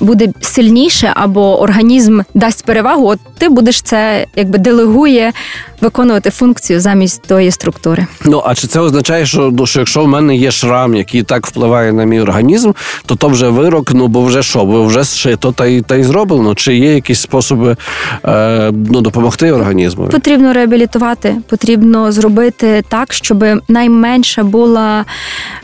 буде 0.00 0.28
сильніше 0.40 1.12
або 1.14 1.60
організм 1.60 2.20
дасть 2.34 2.64
перевагу, 2.64 3.08
от 3.08 3.20
ти 3.38 3.48
будеш 3.48 3.82
це 3.82 4.26
якби 4.36 4.58
делегує 4.58 5.32
виконувати 5.80 6.30
функцію 6.30 6.80
замість 6.80 7.22
тої 7.22 7.50
структури. 7.50 8.06
Ну 8.24 8.42
а 8.46 8.54
чи 8.54 8.66
це 8.66 8.80
означає, 8.80 9.26
що, 9.26 9.50
ну, 9.52 9.66
що 9.66 9.80
якщо 9.80 10.04
в 10.04 10.08
мене 10.08 10.36
є 10.36 10.50
шрам, 10.50 10.94
який 10.94 11.22
так 11.22 11.46
впливає 11.46 11.92
на 11.92 12.04
мій 12.04 12.20
організм, 12.20 12.72
то 13.06 13.16
то 13.16 13.28
вже 13.28 13.48
вирок, 13.48 13.92
ну 13.94 14.08
бо 14.08 14.22
вже 14.22 14.42
що, 14.42 14.64
бо 14.64 14.84
вже 14.84 15.02
зшито 15.02 15.52
та 15.52 15.66
й 15.66 15.80
та 15.80 15.96
й 15.96 16.02
зроблено? 16.02 16.54
Чи 16.54 16.76
є 16.76 16.94
якісь 16.94 17.20
способи 17.20 17.76
е, 18.24 18.72
ну, 18.90 19.00
допомогти 19.00 19.52
організму? 19.52 20.08
Потрібно 20.08 20.52
реабілітувати, 20.52 21.36
потрібно 21.48 22.12
зробити 22.12 22.84
так, 22.88 23.12
щоб 23.12 23.44
найменша 23.68 24.42
була 24.42 25.04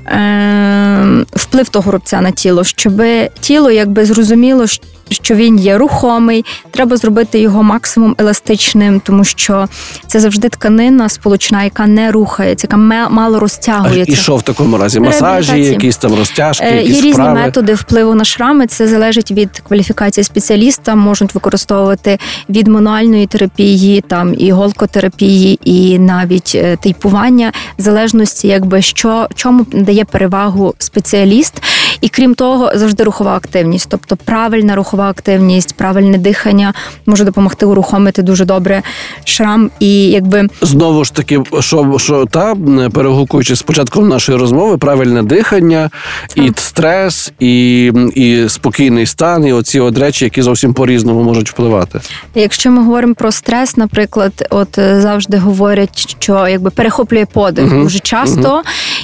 е, 0.06 1.25
вплив 1.32 1.68
того 1.68 1.92
рубця 1.92 2.20
на 2.20 2.30
тіло, 2.30 2.64
щоб 2.64 3.02
тіло 3.40 3.70
якби 3.70 4.04
зрозуміло, 4.04 4.66
що 5.10 5.34
він 5.34 5.58
є 5.58 5.78
рухомий. 5.78 6.44
Треба 6.70 6.96
зробити 6.96 7.38
його 7.38 7.62
максимум 7.62 8.14
еластичним, 8.18 9.00
тому 9.00 9.25
що 9.25 9.68
це 10.06 10.20
завжди 10.20 10.48
тканина 10.48 11.08
сполучна, 11.08 11.64
яка 11.64 11.86
не 11.86 12.12
рухається, 12.12 12.68
яка 12.70 12.76
мало 13.10 13.40
розтягується. 13.40 14.12
і 14.12 14.16
що 14.16 14.36
в 14.36 14.42
такому 14.42 14.78
разі? 14.78 15.00
Масажі, 15.00 15.60
якісь 15.60 15.96
там 15.96 16.14
розтяжки, 16.14 16.66
Е, 16.66 16.76
якісь 16.76 16.96
Є 16.96 17.02
різні 17.02 17.28
методи 17.28 17.75
впливу 17.75 18.14
на 18.14 18.25
шрами. 18.25 18.66
Це 18.66 18.88
залежить 18.88 19.30
від 19.30 19.62
кваліфікації 19.68 20.25
спеціаліста. 20.25 20.94
Можуть 20.94 21.34
використовувати 21.34 22.18
від 22.48 22.68
мануальної 22.68 23.26
терапії, 23.26 24.00
там 24.00 24.34
і 24.34 24.46
іголкотерапії, 24.46 25.58
і 25.64 25.98
навіть 25.98 26.52
е, 26.54 26.76
тейпування, 26.76 27.52
в 27.78 27.82
залежності, 27.82 28.48
якби 28.48 28.82
що 28.82 29.28
чому 29.34 29.66
дає 29.72 30.04
перевагу 30.04 30.75
спеціаліст. 30.78 31.62
І 32.00 32.08
крім 32.08 32.34
того, 32.34 32.72
завжди 32.74 33.04
рухова 33.04 33.36
активність, 33.36 33.86
тобто 33.90 34.16
правильна 34.16 34.76
рухова 34.76 35.10
активність, 35.10 35.74
правильне 35.74 36.18
дихання 36.18 36.74
може 37.06 37.24
допомогти 37.24 37.66
урухомити 37.66 38.22
дуже 38.22 38.44
добре 38.44 38.82
шрам. 39.24 39.70
І 39.80 40.08
якби 40.08 40.48
Знову 40.62 41.04
ж 41.04 41.14
таки, 41.14 41.42
що, 41.60 41.98
що 41.98 42.24
та 42.24 42.54
перегукуючи 42.92 43.56
з 43.56 43.62
початком 43.62 44.08
нашої 44.08 44.38
розмови, 44.38 44.78
правильне 44.78 45.22
дихання, 45.22 45.90
і 46.34 46.52
стрес, 46.56 47.32
і, 47.38 47.84
і 48.14 48.48
спокійний 48.48 49.06
стан, 49.06 49.46
і 49.46 49.52
оці 49.52 49.80
от 49.80 49.98
речі, 49.98 50.24
які 50.24 50.42
зовсім 50.42 50.74
по-різному 50.74 51.22
можуть 51.22 51.50
впливати. 51.50 52.00
Якщо 52.34 52.70
ми 52.70 52.82
говоримо 52.82 53.14
про 53.14 53.32
стрес, 53.32 53.76
наприклад, 53.76 54.46
от 54.50 54.78
е, 54.78 55.00
завжди 55.00 55.36
говорять, 55.36 56.16
що 56.18 56.48
якби 56.48 56.70
перехоплює 56.70 57.26
подих. 57.26 57.64
Мгм, 57.66 57.82
дуже 57.82 57.98
часто, 57.98 58.62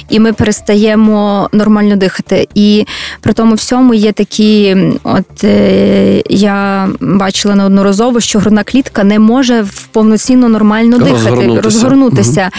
і 0.09 0.19
ми 0.19 0.33
перестаємо 0.33 1.49
нормально 1.53 1.95
дихати. 1.95 2.47
І 2.55 2.85
при 3.21 3.33
тому 3.33 3.55
всьому 3.55 3.93
є 3.93 4.11
такі, 4.11 4.77
от 5.03 5.43
е, 5.43 6.23
я 6.29 6.87
бачила 6.99 7.55
неодноразово, 7.55 8.19
що 8.19 8.39
грудна 8.39 8.63
клітка 8.63 9.03
не 9.03 9.19
може 9.19 9.65
повноцінно 9.91 10.49
нормально 10.49 10.97
дихати, 10.97 11.13
Розгорнутися. 11.21 11.61
розгорнутися. 11.61 12.49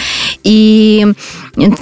І 0.43 1.05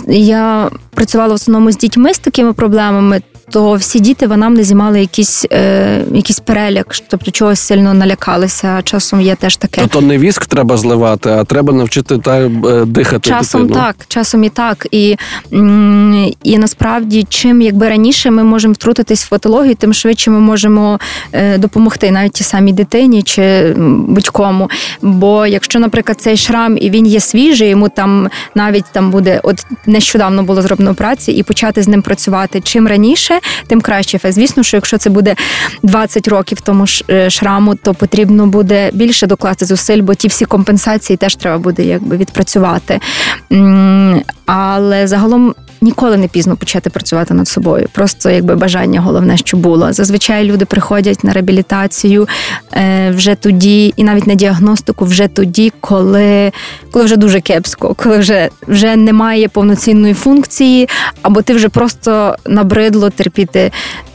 я 0.07 0.69
працювала 0.95 1.31
в 1.31 1.35
основному 1.35 1.71
з 1.71 1.77
дітьми 1.77 2.13
з 2.13 2.19
такими 2.19 2.53
проблемами. 2.53 3.21
То 3.49 3.73
всі 3.73 3.99
діти 3.99 4.27
в 4.27 4.33
анамнезі 4.33 4.75
мали 4.75 5.01
якийсь, 5.01 5.45
е, 5.51 6.01
якийсь 6.13 6.39
переляк, 6.39 6.95
тобто 7.07 7.31
чогось 7.31 7.59
сильно 7.59 7.93
налякалися. 7.93 8.81
Часом 8.83 9.21
є 9.21 9.35
теж 9.35 9.55
таке. 9.55 9.81
То, 9.81 9.87
то 9.87 10.01
не 10.01 10.17
віск 10.17 10.45
треба 10.45 10.77
зливати, 10.77 11.29
а 11.29 11.43
треба 11.43 11.73
навчити 11.73 12.17
та 12.17 12.37
е, 12.39 12.85
дихати. 12.85 13.29
Часом 13.29 13.61
дитину. 13.61 13.79
так, 13.79 13.95
часом 14.07 14.43
і 14.43 14.49
так. 14.49 14.87
І, 14.91 15.17
і 16.43 16.57
насправді, 16.57 17.25
чим 17.29 17.61
якби 17.61 17.89
раніше 17.89 18.31
ми 18.31 18.43
можемо 18.43 18.73
втрутитись 18.73 19.25
в 19.25 19.29
патологію, 19.29 19.75
тим 19.75 19.93
швидше 19.93 20.31
ми 20.31 20.39
можемо 20.39 20.99
е, 21.31 21.57
допомогти 21.57 22.11
навіть 22.11 22.31
тій 22.31 22.43
самій 22.43 22.73
дитині 22.73 23.23
чи 23.23 23.73
будь-кому. 24.07 24.69
Бо 25.01 25.45
якщо, 25.45 25.79
наприклад, 25.79 26.21
цей 26.21 26.37
шрам 26.37 26.77
і 26.77 26.89
він 26.89 27.07
є 27.07 27.19
свіжий, 27.19 27.69
йому 27.69 27.89
там 27.89 28.29
навіть 28.55 28.85
там 28.91 29.11
буде, 29.11 29.39
от 29.43 29.65
нещодавно 29.85 30.43
було 30.43 30.61
зроблено 30.61 30.91
операцію, 30.91 31.37
і 31.37 31.43
почати 31.43 31.83
з 31.83 31.87
ним 31.87 32.01
працювати 32.01 32.61
чим 32.61 32.87
раніше, 32.87 33.32
тим 33.67 33.81
краще. 33.81 34.19
Звісно, 34.23 34.63
що 34.63 34.77
якщо 34.77 34.97
це 34.97 35.09
буде 35.09 35.35
20 35.83 36.27
років 36.27 36.61
тому 36.61 36.85
е, 37.09 37.29
шраму, 37.29 37.75
то 37.75 37.93
потрібно 37.93 38.47
буде 38.47 38.89
більше 38.93 39.27
докласти 39.27 39.65
зусиль, 39.65 40.01
бо 40.01 40.13
ті 40.13 40.27
всі 40.27 40.45
компенсації 40.45 41.17
теж 41.17 41.35
треба 41.35 41.57
буде 41.57 41.83
якби 41.83 42.17
відпрацювати. 42.17 42.99
Але 44.45 45.07
загалом. 45.07 45.55
Ніколи 45.83 46.17
не 46.17 46.27
пізно 46.27 46.55
почати 46.55 46.89
працювати 46.89 47.33
над 47.33 47.47
собою. 47.47 47.87
Просто 47.91 48.29
якби 48.29 48.55
бажання 48.55 49.01
головне, 49.01 49.37
що 49.37 49.57
було. 49.57 49.93
Зазвичай 49.93 50.43
люди 50.43 50.65
приходять 50.65 51.23
на 51.23 51.33
реабілітацію 51.33 52.27
е, 52.73 53.11
вже 53.11 53.35
тоді, 53.35 53.93
і 53.97 54.03
навіть 54.03 54.27
на 54.27 54.33
діагностику 54.33 55.05
вже 55.05 55.27
тоді, 55.27 55.73
коли, 55.79 56.51
коли 56.91 57.05
вже 57.05 57.17
дуже 57.17 57.41
кепсько, 57.41 57.93
коли 57.93 58.17
вже, 58.17 58.49
вже 58.67 58.95
немає 58.95 59.47
повноцінної 59.47 60.13
функції, 60.13 60.89
або 61.21 61.41
ти 61.41 61.53
вже 61.53 61.69
просто 61.69 62.35
набридло 62.45 63.09
терпіти 63.09 63.71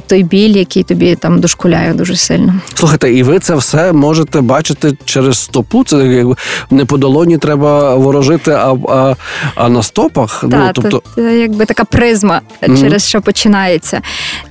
той 0.09 0.23
біль, 0.23 0.57
який 0.57 0.83
тобі 0.83 1.15
там 1.15 1.41
дошкуляє 1.41 1.93
дуже 1.93 2.17
сильно. 2.17 2.55
Слухайте, 2.75 3.13
і 3.13 3.23
ви 3.23 3.39
це 3.39 3.55
все 3.55 3.93
можете 3.93 4.41
бачити 4.41 4.93
через 5.05 5.39
стопу. 5.39 5.85
Це 5.85 5.97
якби 5.97 6.35
не 6.71 6.85
по 6.85 6.97
долоні 6.97 7.39
треба 7.39 7.95
ворожити, 7.95 8.51
а, 8.51 8.77
а, 8.89 9.15
а 9.55 9.69
на 9.69 9.83
стопах. 9.83 10.41
Так, 10.41 10.51
ну, 10.51 10.71
тобто, 10.75 11.03
це 11.15 11.39
якби 11.39 11.65
така 11.65 11.85
призма, 11.85 12.41
Мгм. 12.63 12.79
через 12.79 13.09
що 13.09 13.21
починається. 13.21 14.01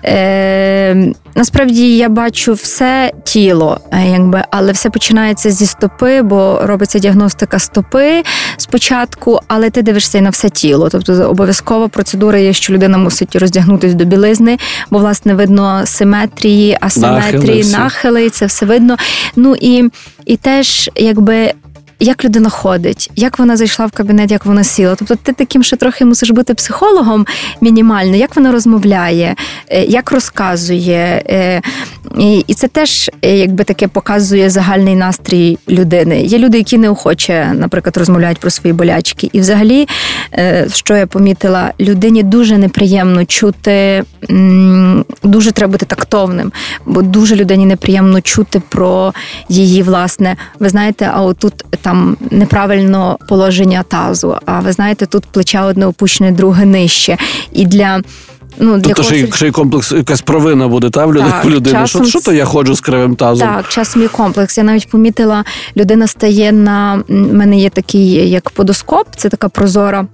Е, 0.05 1.13
Насправді 1.37 1.97
я 1.97 2.09
бачу 2.09 2.53
все 2.53 3.11
тіло, 3.23 3.79
е, 3.91 4.09
якби, 4.11 4.43
але 4.51 4.71
все 4.71 4.89
починається 4.89 5.51
зі 5.51 5.65
стопи, 5.65 6.21
бо 6.21 6.59
робиться 6.63 6.99
діагностика 6.99 7.59
стопи 7.59 8.23
спочатку, 8.57 9.39
але 9.47 9.69
ти 9.69 9.81
дивишся 9.81 10.17
і 10.17 10.21
на 10.21 10.29
все 10.29 10.49
тіло. 10.49 10.89
Тобто 10.89 11.13
обов'язкова 11.13 11.87
процедура 11.87 12.39
є, 12.39 12.53
що 12.53 12.73
людина 12.73 12.97
мусить 12.97 13.35
роздягнутися 13.35 13.95
до 13.95 14.05
білизни, 14.05 14.57
бо 14.89 14.99
власне 14.99 15.33
видно 15.33 15.81
симетрії, 15.85 16.77
асиметрії, 16.81 17.63
Нахили 17.63 17.77
нахили, 17.83 18.29
це 18.29 18.45
все 18.45 18.65
видно. 18.65 18.97
Ну 19.35 19.55
і, 19.61 19.89
і 20.25 20.37
теж 20.37 20.89
якби. 20.95 21.53
Як 21.99 22.25
людина 22.25 22.49
ходить, 22.49 23.11
як 23.15 23.39
вона 23.39 23.57
зайшла 23.57 23.85
в 23.85 23.91
кабінет, 23.91 24.31
як 24.31 24.45
вона 24.45 24.63
сіла. 24.63 24.95
Тобто 24.95 25.15
ти 25.15 25.33
таким 25.33 25.63
ще 25.63 25.75
трохи 25.75 26.05
мусиш 26.05 26.29
бути 26.29 26.53
психологом 26.53 27.25
мінімально, 27.61 28.15
як 28.15 28.35
вона 28.35 28.51
розмовляє, 28.51 29.35
е, 29.69 29.83
як 29.83 30.11
розказує. 30.11 31.23
е, 31.29 31.61
І 32.47 32.53
це 32.53 32.67
теж 32.67 33.09
е, 33.21 33.37
якби 33.37 33.63
таке 33.63 33.87
показує 33.87 34.49
загальний 34.49 34.95
настрій 34.95 35.57
людини. 35.69 36.21
Є 36.21 36.37
люди, 36.37 36.57
які 36.57 36.77
неохоче, 36.77 37.51
наприклад, 37.55 37.97
розмовляють 37.97 38.39
про 38.39 38.49
свої 38.49 38.73
болячки. 38.73 39.29
І 39.33 39.39
взагалі, 39.39 39.87
що 40.73 40.95
я 40.95 41.07
помітила, 41.07 41.73
людині 41.79 42.23
дуже 42.23 42.57
неприємно 42.57 43.25
чути, 43.25 44.03
дуже 45.23 45.51
треба 45.51 45.71
бути 45.71 45.85
тактовним, 45.85 46.51
бо 46.85 47.01
дуже 47.01 47.35
людині 47.35 47.65
неприємно 47.65 48.21
чути 48.21 48.61
про 48.69 49.13
її 49.49 49.83
власне. 49.83 50.35
Ви 50.59 50.69
знаєте, 50.69 51.09
а 51.13 51.21
отут 51.21 51.53
там 51.87 52.17
неправильно 52.31 53.17
положення 53.27 53.83
тазу. 53.83 54.35
А 54.45 54.59
ви 54.59 54.71
знаєте, 54.71 55.05
тут 55.05 55.25
плече 55.25 55.61
одне 55.61 55.85
опущене, 55.85 56.31
друге 56.31 56.65
нижче. 56.65 57.17
І 57.51 57.65
для 57.65 58.01
ну 58.59 58.77
для 58.77 58.93
Тобто 58.93 59.01
когось- 59.01 59.35
ще 59.35 59.47
й 59.47 59.51
комплекс, 59.51 59.91
якась 59.91 60.21
провина 60.21 60.67
буде 60.67 60.89
та, 60.89 61.05
в 61.05 61.13
людини. 61.13 61.31
Так, 61.31 61.45
в 61.45 61.49
людини. 61.49 61.79
часом 61.79 62.05
Що, 62.05 62.19
що 62.19 62.21
то 62.21 62.33
я 62.33 62.45
ходжу 62.45 62.75
з 62.75 62.81
кривим 62.81 63.15
тазом? 63.15 63.47
Так, 63.47 63.67
часом 63.67 64.01
є 64.01 64.07
комплекс. 64.07 64.57
Я 64.57 64.63
навіть 64.63 64.89
помітила, 64.89 65.43
людина 65.77 66.07
стає 66.07 66.51
на 66.51 67.03
У 67.09 67.13
мене 67.13 67.59
є 67.59 67.69
такий 67.69 68.29
як 68.29 68.49
подоскоп, 68.49 69.07
це 69.15 69.29
така 69.29 69.49
прозора. 69.49 70.07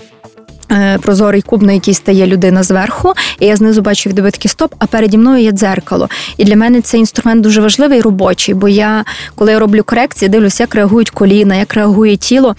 Е, 0.74 0.98
Прозорий 1.02 1.42
куб, 1.42 1.64
на 1.64 1.74
який 1.74 1.94
стає 1.94 2.28
людина 2.28 2.64
зверху, 2.64 3.14
і 3.40 3.46
я 3.46 3.56
знизу 3.56 3.82
бачу 3.82 4.10
відбитки 4.10 4.50
стоп, 4.50 4.76
а 4.80 4.86
переді 4.86 5.18
мною 5.18 5.44
є 5.44 5.52
дзеркало. 5.52 6.10
І 6.38 6.44
для 6.46 6.56
мене 6.56 6.82
цей 6.82 7.00
інструмент 7.00 7.42
дуже 7.42 7.62
важливий 7.62 8.02
робочий, 8.02 8.56
бо 8.56 8.68
я, 8.68 9.06
коли 9.36 9.52
я 9.52 9.60
роблю 9.60 9.84
корекції, 9.84 10.30
дивлюся, 10.30 10.64
як 10.64 10.76
реагують 10.76 11.10
коліна, 11.10 11.56
як 11.56 11.74
реагує 11.74 12.18
тіло. 12.18 12.56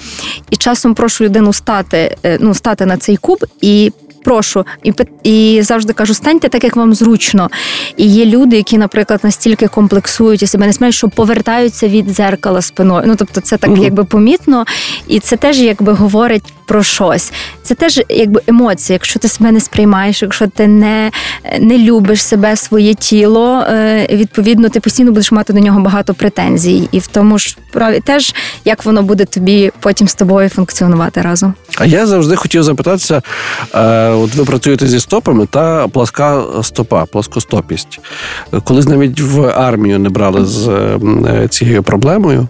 І 0.50 0.56
часом 0.56 0.94
прошу 0.94 1.24
людину 1.24 1.52
стати, 1.52 2.16
е, 2.24 2.38
ну, 2.40 2.54
стати 2.54 2.86
на 2.86 2.96
цей 2.96 3.16
куб 3.16 3.46
і. 3.60 3.92
Прошу 4.24 4.64
і 4.82 4.92
і 5.22 5.62
завжди 5.62 5.92
кажу, 5.92 6.14
станьте 6.14 6.48
так, 6.48 6.64
як 6.64 6.76
вам 6.76 6.94
зручно. 6.94 7.50
І 7.96 8.06
є 8.06 8.26
люди, 8.26 8.56
які, 8.56 8.78
наприклад, 8.78 9.20
настільки 9.22 9.68
комплексують 9.68 10.42
і 10.42 10.46
себе 10.46 10.66
не 10.66 10.72
сміють, 10.72 10.94
що 10.94 11.08
повертаються 11.08 11.88
від 11.88 12.06
дзеркала 12.06 12.62
спиною. 12.62 13.04
Ну 13.06 13.16
тобто, 13.16 13.40
це 13.40 13.56
так 13.56 13.70
Мгм. 13.70 13.82
якби 13.82 14.04
помітно, 14.04 14.64
і 15.08 15.20
це 15.20 15.36
теж 15.36 15.58
якби 15.58 15.92
говорить 15.92 16.42
про 16.66 16.82
щось. 16.82 17.32
Це 17.62 17.74
теж 17.74 18.00
якби 18.08 18.40
емоції. 18.46 18.94
Якщо 18.94 19.18
ти 19.18 19.28
себе 19.28 19.52
не 19.52 19.60
сприймаєш, 19.60 20.22
якщо 20.22 20.46
ти 20.46 20.66
не, 20.66 21.10
не 21.60 21.78
любиш 21.78 22.22
себе, 22.22 22.56
своє 22.56 22.94
тіло, 22.94 23.60
е, 23.60 24.06
відповідно, 24.10 24.68
ти 24.68 24.80
постійно 24.80 25.12
будеш 25.12 25.32
мати 25.32 25.52
до 25.52 25.60
нього 25.60 25.80
багато 25.80 26.14
претензій. 26.14 26.88
І 26.92 26.98
в 26.98 27.06
тому 27.06 27.38
ж 27.38 27.56
праві 27.72 28.00
теж 28.00 28.34
як 28.64 28.84
воно 28.84 29.02
буде 29.02 29.24
тобі 29.24 29.72
потім 29.80 30.08
з 30.08 30.14
тобою 30.14 30.48
функціонувати 30.48 31.20
разом. 31.20 31.54
А 31.78 31.84
я 31.84 32.06
завжди 32.06 32.36
хотів 32.36 32.62
запитатися: 32.62 33.22
е, 33.74 34.08
от 34.08 34.34
ви 34.34 34.44
працюєте 34.44 34.86
зі 34.86 35.00
стопами 35.00 35.46
та 35.46 35.88
пласка 35.88 36.42
стопа, 36.62 37.04
плоскостопість. 37.06 38.00
Колись 38.64 38.88
навіть 38.88 39.20
в 39.20 39.46
армію 39.46 39.98
не 39.98 40.08
брали 40.08 40.44
з 40.44 40.68
е, 40.68 41.48
цією 41.48 41.82
проблемою. 41.82 42.48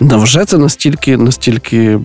Невже 0.00 0.44
це 0.44 0.58
настільки, 0.58 1.16
настільки 1.16 1.98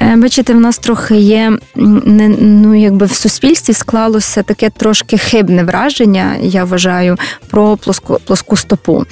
Бачите, 0.00 0.54
в 0.54 0.60
нас 0.60 0.78
трохи 0.78 1.16
є 1.16 1.58
не 1.74 2.28
ну 2.28 2.74
якби 2.74 3.06
в 3.06 3.12
суспільстві 3.12 3.72
склалося 3.72 4.42
таке 4.42 4.70
трошки 4.70 5.18
хибне 5.18 5.64
враження, 5.64 6.36
я 6.42 6.64
вважаю, 6.64 7.16
про 7.50 7.76
плоску, 7.76 8.18
плоску 8.26 8.56
стопу. 8.56 9.04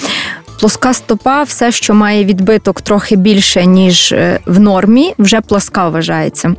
Плоска 0.61 0.95
стопа, 0.95 1.43
все, 1.43 1.73
що 1.73 1.95
має 1.95 2.25
відбиток 2.25 2.81
трохи 2.81 3.17
більше, 3.17 3.67
ніж 3.67 4.13
е, 4.13 4.41
в 4.47 4.61
нормі, 4.61 5.15
вже 5.19 5.41
плоска 5.41 5.89
вважається. 5.89 6.55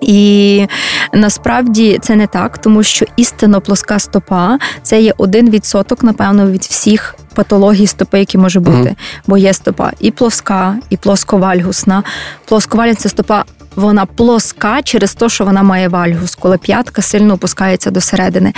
І 0.00 0.66
насправді 1.12 1.98
це 2.02 2.16
не 2.16 2.26
так, 2.26 2.58
тому 2.58 2.82
що 2.82 3.06
істинно 3.16 3.60
плоска 3.60 3.98
стопа 3.98 4.58
це 4.82 5.00
є 5.00 5.14
один 5.16 5.50
відсоток, 5.50 6.02
напевно, 6.02 6.50
від 6.50 6.62
всіх 6.62 7.14
патологій 7.34 7.86
стопи, 7.86 8.18
які 8.18 8.38
може 8.38 8.60
бути. 8.60 8.78
Мгм. 8.78 8.96
Бо 9.26 9.36
є 9.38 9.52
стопа 9.52 9.92
і 10.00 10.10
плоска, 10.10 10.76
і 10.90 10.96
плосковальгусна. 10.96 12.02
Плосковальгусна 12.44 13.10
стопа. 13.10 13.44
Вона 13.76 14.06
плоска 14.06 14.82
через 14.82 15.14
те, 15.14 15.28
що 15.28 15.44
вона 15.44 15.62
має 15.62 15.88
вальгус, 15.88 16.34
коли 16.34 16.58
п'ятка 16.58 17.02
сильно 17.02 17.34
опускається 17.34 17.90
до 17.90 18.00
середини. 18.00 18.52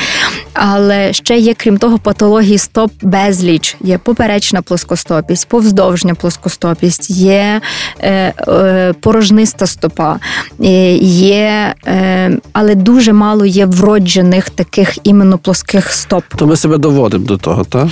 Але 0.52 1.12
ще 1.12 1.38
є, 1.38 1.54
крім 1.54 1.78
того, 1.78 1.98
патології 1.98 2.58
стоп 2.58 2.92
безліч. 3.02 3.76
Є 3.80 3.98
поперечна 3.98 4.62
плоскостопість, 4.62 5.48
повздовжня 5.48 6.14
плоскостопість, 6.14 7.10
є 7.10 7.60
е, 8.00 8.32
е, 8.48 8.92
порожниста 9.00 9.66
стопа, 9.66 10.18
е, 10.60 10.94
є, 10.96 11.74
е, 11.86 12.38
але 12.52 12.74
дуже 12.74 13.12
мало 13.12 13.46
є 13.46 13.66
вроджених 13.66 14.50
таких 14.50 14.98
іменно 15.04 15.38
плоских 15.38 15.92
стоп. 15.92 16.24
то 16.36 16.46
ми 16.46 16.56
себе 16.56 16.78
доводимо 16.78 17.24
до 17.24 17.38
того, 17.38 17.64
так? 17.64 17.86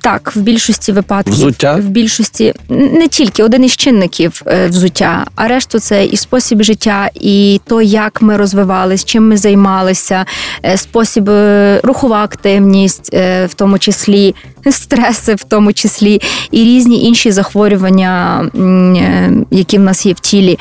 Так, 0.00 0.32
в 0.36 0.40
більшості 0.40 0.92
випадків 0.92 1.34
Взуття? 1.34 1.76
в 1.76 1.84
більшості 1.84 2.54
не 2.68 3.08
тільки 3.08 3.42
один 3.42 3.64
із 3.64 3.76
чинників 3.76 4.42
е, 4.46 4.66
взуття, 4.66 5.26
а 5.34 5.48
решту 5.48 5.78
це 5.78 6.04
і 6.04 6.16
спосіб 6.16 6.62
життя, 6.62 7.10
і 7.14 7.60
то, 7.66 7.82
як 7.82 8.22
ми 8.22 8.36
розвивались, 8.36 9.04
чим 9.04 9.28
ми 9.28 9.36
займалися, 9.36 10.24
е, 10.64 10.76
спосіб 10.76 11.30
е, 11.30 11.80
рухова 11.82 12.24
активність, 12.24 13.12
в 13.12 13.50
тому 13.56 13.78
числі 13.78 14.34
стреси, 14.70 15.34
в 15.34 15.44
тому 15.44 15.72
числі, 15.72 16.20
і 16.50 16.64
різні 16.64 17.04
інші 17.04 17.30
захворювання, 17.30 18.44
які 19.50 19.78
в 19.78 19.80
нас 19.80 20.06
є 20.06 20.12
в 20.12 20.20
тілі. 20.20 20.58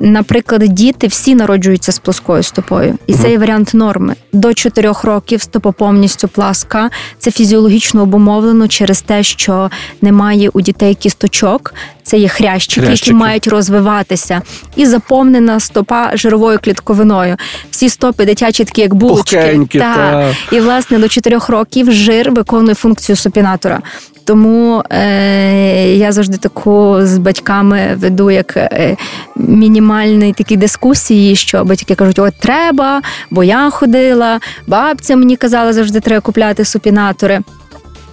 Наприклад, 0.00 0.62
діти 0.68 1.06
всі 1.06 1.34
народжуються 1.34 1.92
з 1.92 1.98
плоскою 1.98 2.42
стопою, 2.42 2.98
і 3.06 3.14
це 3.14 3.30
є 3.30 3.38
варіант 3.38 3.70
норми. 3.74 4.14
До 4.32 4.54
4 4.54 4.92
років 5.02 5.42
стопа 5.42 5.72
повністю 5.72 6.28
пласка. 6.28 6.90
Це 7.18 7.30
фізіологічно 7.30 8.02
обумовлено 8.02 8.68
через 8.68 9.02
те, 9.02 9.22
що 9.22 9.70
немає 10.02 10.48
у 10.52 10.60
дітей 10.60 10.94
кісточок. 10.94 11.74
Це 12.02 12.18
є 12.18 12.28
хрящики, 12.28 12.86
Хрящики. 12.86 13.10
які 13.10 13.18
мають 13.20 13.46
розвиватися, 13.46 14.42
і 14.76 14.86
заповнена 14.86 15.60
стопа 15.60 16.10
жировою 16.16 16.58
клітковиною. 16.62 17.36
Всі 17.70 17.88
стопи 17.88 18.24
дитячі 18.24 18.64
такі, 18.64 18.80
як 18.80 18.94
булочки. 18.94 19.36
Пухкенькі, 19.36 19.78
Так. 19.78 19.96
та. 19.96 20.56
І 20.56 20.60
власне 20.60 20.98
до 20.98 21.08
4 21.08 21.38
років 21.48 21.92
жир 21.92 22.30
виконує 22.30 22.74
функцію 22.74 23.16
супінатора. 23.16 23.80
Тому 24.24 24.82
е, 24.90 25.96
я 25.96 26.12
завжди 26.12 26.36
таку 26.36 26.96
з 27.02 27.18
батьками 27.18 27.94
веду 27.96 28.30
як 28.30 28.56
е, 28.56 28.96
мінімальні 29.36 30.32
такі 30.32 30.56
дискусії, 30.56 31.36
що 31.36 31.64
батьки 31.64 31.94
кажуть, 31.94 32.18
от 32.18 32.34
треба, 32.40 33.02
бо 33.30 33.44
я 33.44 33.70
ходила, 33.70 34.40
бабця 34.66 35.16
мені 35.16 35.36
казала, 35.36 35.72
завжди 35.72 36.00
треба 36.00 36.20
купляти 36.20 36.64
супінатори. 36.64 37.40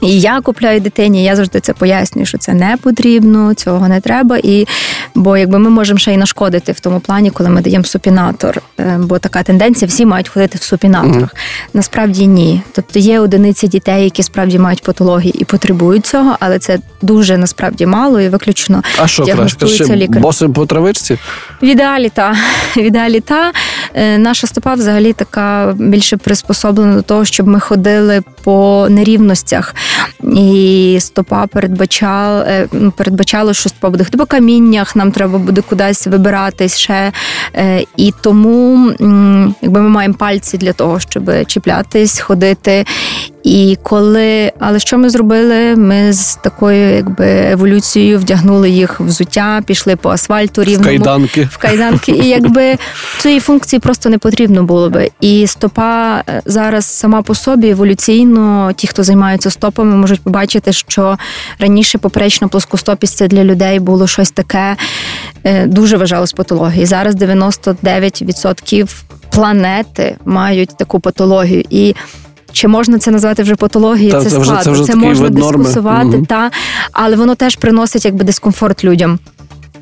І 0.01 0.19
я 0.19 0.41
купляю 0.41 0.79
дитині, 0.79 1.23
я 1.23 1.35
завжди 1.35 1.59
це 1.59 1.73
пояснюю, 1.73 2.25
що 2.25 2.37
це 2.37 2.53
не 2.53 2.77
потрібно, 2.81 3.53
цього 3.53 3.87
не 3.87 4.01
треба. 4.01 4.37
І 4.43 4.67
бо 5.15 5.37
якби 5.37 5.59
ми 5.59 5.69
можемо 5.69 5.99
ще 5.99 6.13
й 6.13 6.17
нашкодити 6.17 6.71
в 6.71 6.79
тому 6.79 6.99
плані, 6.99 7.31
коли 7.31 7.49
ми 7.49 7.61
даємо 7.61 7.83
супінатор. 7.83 8.61
Е, 8.79 8.99
Бо 8.99 9.19
така 9.19 9.43
тенденція, 9.43 9.87
всі 9.87 10.05
мають 10.05 10.29
ходити 10.29 10.57
в 10.57 10.63
супінаторах. 10.63 11.35
Насправді 11.73 12.27
ні. 12.27 12.61
Тобто 12.71 12.99
є 12.99 13.19
одиниці 13.19 13.67
дітей, 13.67 14.03
які 14.03 14.23
справді 14.23 14.59
мають 14.59 14.83
патології 14.83 15.33
і 15.41 15.45
потребують 15.45 16.05
цього, 16.05 16.35
але 16.39 16.59
це 16.59 16.79
дуже 17.01 17.37
насправді 17.37 17.85
мало 17.85 18.21
і 18.21 18.29
виключно 18.29 18.83
А 18.85 19.07
що 19.07 19.23
краще? 19.23 19.23
діагностується 19.23 19.95
лікар. 19.95 20.21
босим 20.21 20.53
по 20.53 20.65
травичці? 20.65 21.17
В 21.61 21.65
ідеалі 21.65 22.09
та 22.09 22.35
в 22.75 22.79
ідеалі 22.81 23.19
та 23.19 23.51
Е, 23.93 24.17
наша 24.17 24.47
стопа 24.47 24.73
взагалі 24.73 25.13
така 25.13 25.75
більше 25.77 26.17
приспособлена 26.17 26.95
до 26.95 27.01
того, 27.01 27.25
щоб 27.25 27.47
ми 27.47 27.59
ходили 27.59 28.21
по 28.43 28.87
нерівностях. 28.89 29.75
І 30.23 30.97
стопа 31.01 31.47
передбачала, 31.47 32.43
е, 32.47 32.67
передбачало, 32.95 33.53
що 33.53 33.69
стопа 33.69 33.89
буде 33.89 34.05
по 34.17 34.25
каміннях, 34.25 34.95
нам 34.95 35.11
треба 35.11 35.39
буде 35.39 35.61
кудись 35.61 36.07
вибиратись 36.07 36.77
ще. 36.77 37.11
Е, 37.55 37.85
І 37.97 38.13
тому 38.21 38.91
якби 39.61 39.81
ми 39.81 39.89
маємо 39.89 40.13
пальці 40.13 40.57
для 40.57 40.73
того, 40.73 40.99
щоб 40.99 41.45
чіплятись, 41.47 42.19
ходити. 42.19 42.85
І 43.43 43.77
коли, 43.83 44.51
але 44.59 44.79
що 44.79 44.97
ми 44.97 45.09
зробили? 45.09 45.75
Ми 45.75 46.13
з 46.13 46.35
такою 46.35 46.95
якби 46.95 47.25
еволюцією 47.27 48.19
вдягнули 48.19 48.69
їх 48.69 48.99
в 48.99 49.05
взуття, 49.05 49.61
пішли 49.65 49.95
по 49.95 50.09
асфальту 50.09 50.61
В 50.61 50.83
кайданки. 50.83 51.49
в 51.51 51.57
кайданки, 51.57 52.11
і 52.11 52.27
якби 52.27 52.77
цієї 53.17 53.39
функції 53.39 53.79
просто 53.79 54.09
не 54.09 54.17
потрібно 54.17 54.63
було 54.63 54.89
би. 54.89 55.09
І 55.21 55.47
стопа 55.47 56.23
е, 56.29 56.41
зараз 56.45 56.85
сама 56.85 57.21
по 57.21 57.35
собі 57.35 57.69
еволюційно, 57.69 58.71
ті, 58.75 58.87
хто 58.87 59.03
займаються 59.03 59.49
стопами, 59.49 59.95
можуть 59.95 60.21
побачити, 60.21 60.73
що 60.73 61.17
раніше 61.59 61.97
поперечна 61.97 62.47
плоскостопість 62.47 63.17
це 63.17 63.27
для 63.27 63.43
людей 63.43 63.79
було 63.79 64.07
щось 64.07 64.31
таке 64.31 64.75
е, 65.43 65.65
дуже 65.65 65.97
вважалось 65.97 66.33
патологією. 66.33 66.87
Зараз 66.87 67.15
99% 67.15 68.89
планети 69.31 70.15
мають 70.25 70.77
таку 70.77 70.99
патологію. 70.99 71.63
І 71.69 71.95
чи 72.51 72.67
можна 72.67 72.99
це 72.99 73.11
назвати 73.11 73.43
вже 73.43 73.55
патологією? 73.55 74.11
Та, 74.11 74.23
це 74.23 74.29
це 74.29 74.37
вже- 74.37 74.51
це 74.51 74.61
складно. 74.61 74.71
вже 74.71 74.83
це 74.83 74.95
можна 74.95 75.29
дискусувати, 75.29 76.17
угу. 76.17 76.25
та 76.29 76.51
але 76.91 77.15
воно 77.15 77.35
теж 77.35 77.55
приносить 77.55 78.05
якби 78.05 78.23
дискомфорт 78.23 78.83
людям. 78.83 79.19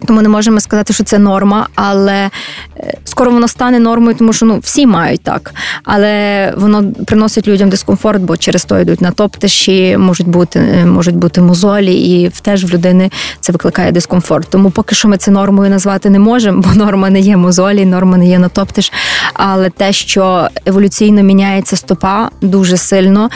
Тому 0.08 0.22
не 0.22 0.30
можемо 0.30 0.60
сказати, 0.60 0.94
що 0.94 1.04
це 1.04 1.20
норма, 1.20 1.68
але 1.76 2.30
е, 2.78 2.94
скоро 3.04 3.32
воно 3.32 3.48
стане 3.48 3.80
нормою, 3.80 4.16
тому 4.20 4.34
що 4.34 4.46
ну 4.46 4.60
всі 4.60 4.86
мають 4.86 5.22
так. 5.22 5.54
Але 5.84 6.54
воно 6.58 6.84
приносить 7.06 7.48
людям 7.48 7.70
дискомфорт, 7.70 8.22
бо 8.22 8.38
через 8.38 8.66
то 8.66 8.80
йдуть 8.80 9.02
на 9.02 9.12
топтиші, 9.12 9.98
можуть 9.98 10.28
бути, 10.28 10.60
е, 10.60 10.86
можуть 10.86 11.16
бути 11.16 11.42
мозолі, 11.42 11.94
і 11.94 12.30
теж 12.42 12.66
в 12.66 12.74
людини 12.74 13.12
це 13.42 13.52
викликає 13.52 13.92
дискомфорт. 13.92 14.48
Тому 14.50 14.70
поки 14.72 14.96
що 14.96 15.08
ми 15.08 15.18
це 15.18 15.32
нормою 15.32 15.70
назвати 15.70 16.10
не 16.10 16.20
можемо, 16.20 16.62
бо 16.62 16.74
норма 16.74 17.10
не 17.10 17.20
є 17.20 17.38
мозолі, 17.38 17.86
норма 17.86 18.18
не 18.18 18.28
є 18.28 18.40
на 18.40 18.50
топтиш. 18.50 18.92
Але 19.34 19.70
те, 19.70 19.94
що 19.94 20.50
еволюційно 20.66 21.24
міняється 21.24 21.76
стопа 21.76 22.30
дуже 22.42 22.78
сильно, 22.78 23.30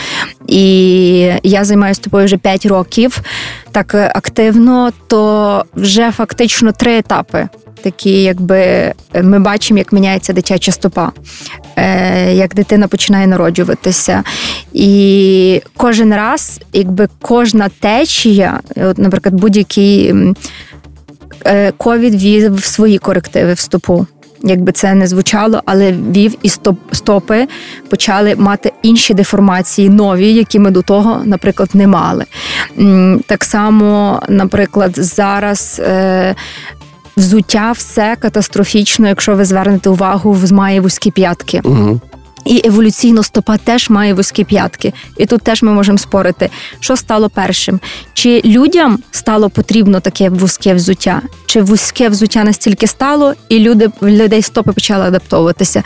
і 0.48 0.62
я 1.44 1.66
займаюся 1.66 2.02
стопою 2.02 2.26
вже 2.26 2.38
5 2.38 2.66
років 2.66 3.22
так 3.74 3.96
е, 3.96 4.12
активно, 4.16 4.92
то 5.08 5.66
вже 5.76 6.12
фактично 6.12 6.72
три 6.72 6.98
етапи. 6.98 7.48
Такі, 7.84 8.24
якби 8.24 8.58
е, 8.58 8.96
ми 9.24 9.40
бачимо, 9.40 9.78
як 9.78 9.92
міняється 9.92 10.34
дитяча 10.34 10.72
стопа, 10.72 11.12
е, 11.76 12.34
як 12.34 12.56
дитина 12.56 12.88
починає 12.88 13.28
народжуватися. 13.28 14.24
І 14.74 15.62
кожен 15.78 16.16
раз, 16.16 16.60
якби 16.74 17.08
кожна 17.22 17.70
течія, 17.80 18.60
от, 18.76 18.98
наприклад, 18.98 19.36
будь-який 19.36 20.14
ковід 21.78 22.16
вів 22.16 22.64
свої 22.64 22.98
корективи 22.98 23.54
в 23.54 23.60
стопу. 23.60 24.08
Якби 24.44 24.72
це 24.72 24.94
не 24.94 25.08
звучало, 25.08 25.62
але 25.66 25.92
вів 25.92 26.36
і 26.42 26.50
стоп, 26.50 26.78
стопи 26.92 27.48
почали 27.90 28.36
мати 28.36 28.72
інші 28.82 29.14
деформації, 29.14 29.90
нові, 29.90 30.34
які 30.34 30.60
ми 30.60 30.72
до 30.72 30.82
того, 30.82 31.22
наприклад, 31.26 31.70
не 31.74 31.88
мали. 31.88 32.26
Так 33.28 33.44
само, 33.44 34.22
наприклад, 34.30 34.92
зараз. 34.96 35.82
Е, 35.84 36.36
Взуття 37.18 37.72
все 37.72 38.16
катастрофічно, 38.20 39.08
якщо 39.08 39.36
ви 39.36 39.46
звернете 39.46 39.90
увагу, 39.90 40.32
має 40.52 40.82
вузькі 40.82 41.12
п'ятки. 41.12 41.62
Угу. 41.64 42.00
І 42.46 42.62
еволюційно 42.66 43.24
стопа 43.24 43.58
теж 43.58 43.90
має 43.90 44.14
вузькі 44.14 44.44
п'ятки. 44.44 44.94
І 45.18 45.26
тут 45.26 45.42
теж 45.42 45.64
ми 45.64 45.72
можемо 45.72 45.98
спорити, 45.98 46.50
що 46.80 46.96
стало 46.96 47.30
першим. 47.30 47.80
Чи 48.14 48.42
людям 48.46 49.00
стало 49.12 49.50
потрібно 49.50 50.00
таке 50.00 50.30
вузьке 50.30 50.74
взуття? 50.74 51.22
Чи 51.46 51.62
вузьке 51.62 52.10
взуття 52.10 52.44
настільки 52.44 52.88
стало, 52.88 53.34
і 53.50 53.60
люди 53.60 53.90
людей 54.04 54.42
стопи 54.42 54.72
почали 54.72 55.06
адаптовуватися? 55.06 55.84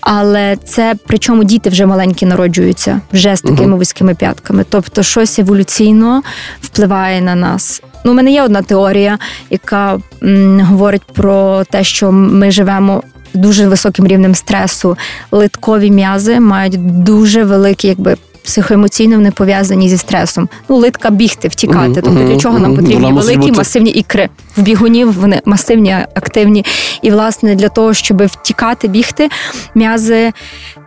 Але 0.00 0.56
це 0.56 0.94
причому 1.06 1.44
діти 1.44 1.70
вже 1.70 1.86
маленькі 1.86 2.26
народжуються 2.26 3.00
вже 3.12 3.36
з 3.36 3.40
такими 3.42 3.76
вузькими 3.76 4.14
п'ятками. 4.14 4.64
Тобто, 4.68 5.02
щось 5.02 5.38
еволюційно 5.38 6.22
впливає 6.60 7.20
на 7.20 7.34
нас. 7.34 7.82
Ну, 8.04 8.12
у 8.12 8.14
мене 8.14 8.30
є 8.32 8.42
одна 8.42 8.62
теорія, 8.62 9.18
яка 9.50 9.98
м, 10.22 10.60
говорить 10.60 11.02
про 11.02 11.64
те, 11.64 11.84
що 11.84 12.12
ми 12.12 12.50
живемо 12.50 13.02
дуже 13.34 13.68
високим 13.68 14.06
рівнем 14.06 14.34
стресу. 14.34 14.96
Литкові 15.32 15.90
м'язи 15.90 16.40
мають 16.40 17.02
дуже 17.04 17.44
великі, 17.44 17.88
якби. 17.88 18.16
Психоемоційно 18.44 19.16
вони 19.16 19.30
пов'язані 19.30 19.88
зі 19.88 19.98
стресом. 19.98 20.48
Ну, 20.68 20.76
литка 20.76 21.10
бігти, 21.10 21.48
втікати. 21.48 21.78
Мгм, 21.88 21.94
Тобто 22.02 22.10
для 22.24 22.36
чого 22.36 22.58
нам 22.58 22.70
потрібні 22.76 22.94
Вона 22.94 23.08
великі 23.20 23.38
бути- 23.38 23.52
масивні 23.52 23.90
ікри? 23.90 24.28
В 24.56 24.62
бігунів 24.62 25.12
вони 25.12 25.40
масивні, 25.44 25.92
активні. 26.14 26.64
І, 27.02 27.10
власне, 27.10 27.54
для 27.54 27.68
того, 27.68 27.94
щоб 27.94 28.26
втікати, 28.26 28.88
бігти, 28.88 29.28
м'язи 29.74 30.32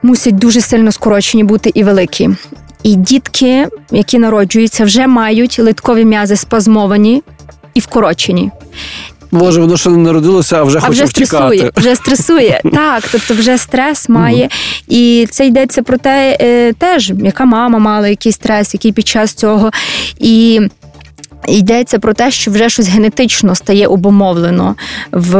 мусять 0.03 0.35
дуже 0.35 0.61
сильно 0.61 0.91
скорочені 0.91 1.43
бути 1.43 1.71
і 1.73 1.83
великі. 1.83 2.29
І 2.83 2.95
дітки, 2.95 3.67
які 3.91 4.19
народжуються, 4.19 4.83
вже 4.83 5.07
мають 5.07 5.59
литкові 5.59 6.05
м'язи 6.05 6.35
спазмовані 6.35 7.23
і 7.73 7.79
вкорочені. 7.79 8.51
Може, 9.31 9.61
воно 9.61 9.77
ще 9.77 9.89
не 9.89 9.97
народилося, 9.97 10.57
а 10.57 10.63
вже 10.63 10.77
А 10.77 10.81
хоче 10.81 10.91
вже 10.91 11.05
втікати. 11.05 11.27
стресує, 11.57 11.71
вже 11.77 11.95
стресує. 11.95 12.61
Так, 12.73 13.03
тобто 13.11 13.33
вже 13.33 13.57
стрес 13.57 14.09
має. 14.09 14.49
І 14.87 15.27
це 15.31 15.47
йдеться 15.47 15.83
про 15.83 15.97
те, 15.97 16.37
е, 16.41 16.73
теж, 16.73 17.11
яка 17.23 17.45
мама 17.45 17.79
мала 17.79 18.07
який 18.07 18.31
стрес, 18.31 18.73
який 18.73 18.91
під 18.91 19.07
час 19.07 19.33
цього. 19.33 19.71
І 20.19 20.61
йдеться 21.47 21.99
про 21.99 22.13
те, 22.13 22.31
що 22.31 22.51
вже 22.51 22.69
щось 22.69 22.87
генетично 22.89 23.55
стає 23.55 23.87
обумовлено 23.87 24.75
в, 25.11 25.35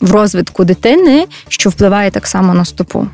в 0.00 0.10
розвитку 0.12 0.64
дитини, 0.64 1.26
що 1.48 1.70
впливає 1.70 2.10
так 2.10 2.26
само 2.26 2.54
на 2.54 2.64
стопу. 2.64 3.06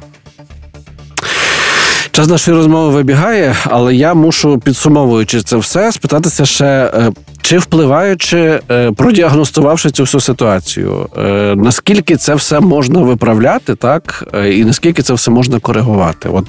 Час 2.17 2.29
нашої 2.29 2.57
розмови 2.57 2.91
вибігає, 2.95 3.57
але 3.65 3.95
я 3.95 4.15
мушу, 4.15 4.59
підсумовуючи 4.65 5.41
це 5.43 5.57
все, 5.57 5.93
спитатися 5.93 6.47
ще, 6.47 6.65
е, 6.65 7.13
чи 7.43 7.59
впливаючи, 7.59 8.61
е, 8.71 8.93
продіагностувавши 8.93 9.91
цю 9.91 10.03
всю 10.03 10.21
ситуацію, 10.21 11.09
е, 11.19 11.55
наскільки 11.57 12.17
це 12.17 12.35
все 12.35 12.61
можна 12.61 13.01
виправляти, 13.01 13.75
так 13.75 14.35
і 14.51 14.65
наскільки 14.65 15.03
це 15.03 15.15
все 15.15 15.31
можна 15.31 15.59
коригувати? 15.61 16.29
От 16.29 16.47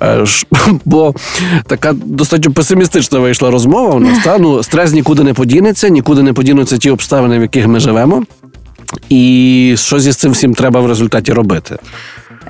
бо 0.84 1.14
така 1.66 1.92
достатньо 1.92 2.52
песимістична 2.52 3.18
вийшла 3.18 3.50
розмова. 3.50 3.94
У 3.94 4.00
нас 4.00 4.24
та 4.24 4.38
ну 4.38 4.62
стрес 4.62 4.92
нікуди 4.92 5.22
не 5.22 5.34
подінеться, 5.34 5.88
нікуди 5.88 6.22
не 6.22 6.32
подінуться 6.32 6.78
ті 6.78 6.90
обставини, 6.90 7.38
в 7.38 7.42
яких 7.42 7.66
ми 7.66 7.80
живемо. 7.80 8.22
І 9.08 9.74
що 9.78 9.98
зі 9.98 10.12
цим 10.12 10.32
всім 10.32 10.54
треба 10.54 10.80
в 10.80 10.86
результаті 10.86 11.32
робити? 11.32 11.76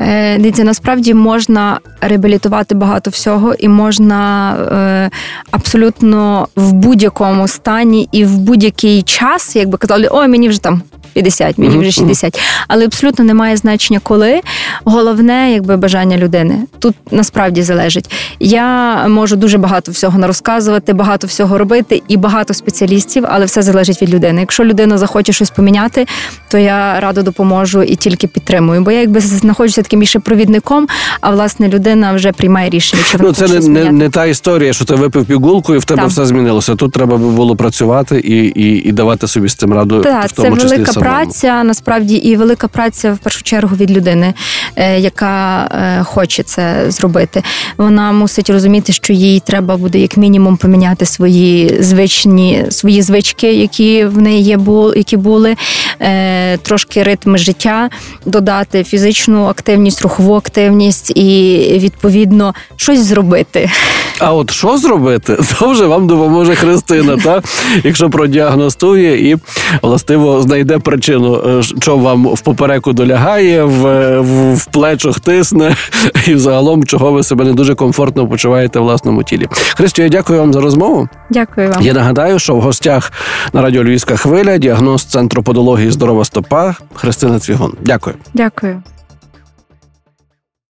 Е, 0.01 0.39
Дивіться, 0.39 0.65
насправді 0.65 1.15
можна 1.15 1.81
реабілітувати 2.01 2.75
багато 2.75 3.11
всього, 3.11 3.55
і 3.55 3.69
можна 3.69 4.53
е, 4.55 5.11
абсолютно 5.51 6.49
в 6.57 6.73
будь-якому 6.73 7.49
стані 7.49 8.09
і 8.13 8.25
в 8.25 8.39
будь-який 8.39 9.03
час, 9.03 9.57
якби 9.57 9.79
казали, 9.79 10.09
ой, 10.11 10.29
мені 10.29 10.49
вже 10.49 10.63
там 10.63 10.83
50, 11.15 11.59
мені 11.59 11.79
вже 11.79 11.91
60. 11.91 12.41
Але 12.69 12.85
абсолютно 12.85 13.25
немає 13.25 13.57
значення, 13.57 14.01
коли. 14.03 14.41
Головне, 14.85 15.53
якби 15.53 15.77
бажання 15.77 16.17
людини. 16.17 16.59
Тут 16.79 16.95
насправді 17.11 17.63
залежить. 17.63 18.11
Я 18.41 18.97
можу 19.09 19.37
дуже 19.37 19.59
багато 19.59 19.93
всього 19.93 20.19
нарозказувати, 20.19 20.93
багато 20.93 21.27
всього 21.27 21.59
робити 21.59 22.03
і 22.09 22.17
багато 22.17 22.55
спеціалістів, 22.55 23.25
але 23.29 23.45
все 23.45 23.63
залежить 23.63 24.03
від 24.03 24.15
людини. 24.15 24.41
Якщо 24.41 24.65
людина 24.65 24.99
захоче 24.99 25.33
щось 25.33 25.51
поміняти, 25.51 26.07
то 26.51 26.59
я 26.59 27.01
радо 27.01 27.23
допоможу 27.23 27.83
і 27.83 27.97
тільки 27.97 28.27
підтримую. 28.27 28.81
Бо 28.81 28.91
я 28.91 29.01
якби 29.01 29.21
знаходжуся 29.21 29.83
таким 29.83 30.01
більше 30.01 30.19
провідником, 30.19 30.87
а 31.21 31.31
власне 31.31 31.69
людина 31.69 32.13
вже 32.13 32.33
приймає 32.33 32.71
рішення, 32.71 33.03
чи 33.11 33.19
Ну, 33.21 33.33
це 33.33 33.49
не, 33.49 33.69
не, 33.69 33.93
не 33.93 34.11
та 34.11 34.27
історія, 34.27 34.73
що 34.73 34.85
ти 34.85 34.95
випив 34.95 35.25
пігулку 35.25 35.75
і 35.75 35.79
в 35.79 35.85
тебе 35.85 36.03
Так. 36.03 36.11
все 36.11 36.27
змінилося. 36.27 36.75
Тут 36.75 36.93
треба 36.93 37.17
було 37.17 37.57
працювати 37.57 38.19
і, 38.19 38.37
і, 38.47 38.89
і 38.89 38.93
давати 38.93 39.27
собі 39.29 39.49
з 39.49 39.55
цим 39.55 39.73
раду. 39.73 40.01
Так, 40.01 40.27
в 40.27 40.33
це 40.33 40.51
числі 40.51 40.69
велика. 40.69 40.93
Праця, 41.05 41.65
насправді, 41.65 42.15
і 42.15 42.37
велика 42.37 42.69
праця 42.69 43.13
в 43.13 43.19
першу 43.19 43.43
чергу 43.43 43.77
від 43.77 43.91
людини, 43.91 44.35
е, 44.77 45.01
яка 45.01 45.65
е, 45.65 46.05
хоче 46.05 46.43
це 46.43 46.91
зробити. 46.91 47.43
Вона 47.77 48.13
мусить 48.13 48.51
розуміти, 48.51 48.93
що 48.93 49.13
їй 49.13 49.41
треба 49.41 49.77
буде 49.77 49.99
як 49.99 50.17
мінімум 50.17 50.57
поміняти 50.57 51.07
свої 51.07 51.83
звичні 51.83 52.65
свої 52.71 53.03
звички, 53.03 53.53
які 53.53 54.05
в 54.05 54.19
неї 54.19 54.43
є, 54.43 54.59
які 54.97 55.17
були, 55.17 55.57
е, 56.01 56.57
трошки 56.57 57.03
ритми 57.03 57.39
життя, 57.39 57.91
додати 58.27 58.85
фізичну 58.85 59.45
активність, 59.45 60.03
рухову 60.03 60.35
активність 60.35 61.11
і 61.17 61.61
відповідно 61.79 62.55
щось 62.77 63.01
зробити. 63.05 63.71
А 64.19 64.35
от 64.35 64.51
що 64.51 64.79
зробити, 64.79 65.37
то 65.59 65.71
вже 65.71 65.87
вам 65.87 66.07
допоможе 66.07 66.55
Христина, 66.55 67.17
та 67.17 67.43
якщо 67.85 68.11
продіагностує 68.11 69.31
і 69.31 69.37
властиво 69.83 70.43
знайде 70.43 70.79
причину, 70.95 71.59
е, 71.59 71.63
що 71.63 71.97
вам 71.97 72.27
в 72.27 72.41
попереку 72.41 72.93
долягає, 72.93 73.65
в, 73.65 74.19
в, 74.21 74.55
в 74.55 74.67
плечах 74.67 75.21
тисне, 75.21 75.77
і 76.27 76.35
взагалом, 76.35 76.85
чого 76.85 77.13
ви 77.13 77.23
себе 77.23 77.45
не 77.45 77.53
дуже 77.53 77.75
комфортно 77.75 78.29
почуваєте 78.29 78.79
в 78.79 78.83
власному 78.83 79.23
тілі. 79.23 79.49
Христю, 79.77 80.03
я 80.03 80.09
дякую 80.09 80.41
вам 80.41 80.53
за 80.53 80.61
розмову. 80.61 81.09
Дякую 81.31 81.71
вам. 81.71 81.83
Я 81.83 81.93
нагадаю, 81.93 82.39
що 82.39 82.55
в 82.55 82.61
гостях 82.61 83.13
на 83.53 83.63
радіо 83.63 83.85
Львівська 83.85 84.17
хвиля 84.17 84.59
діагноз 84.59 85.05
центру 85.05 85.43
подології 85.43 85.91
здорова 85.91 86.25
стопа 86.25 86.75
Христина 86.95 87.39
Цвігун. 87.39 87.73
Дякую. 87.81 88.17
Дякую. 88.35 88.83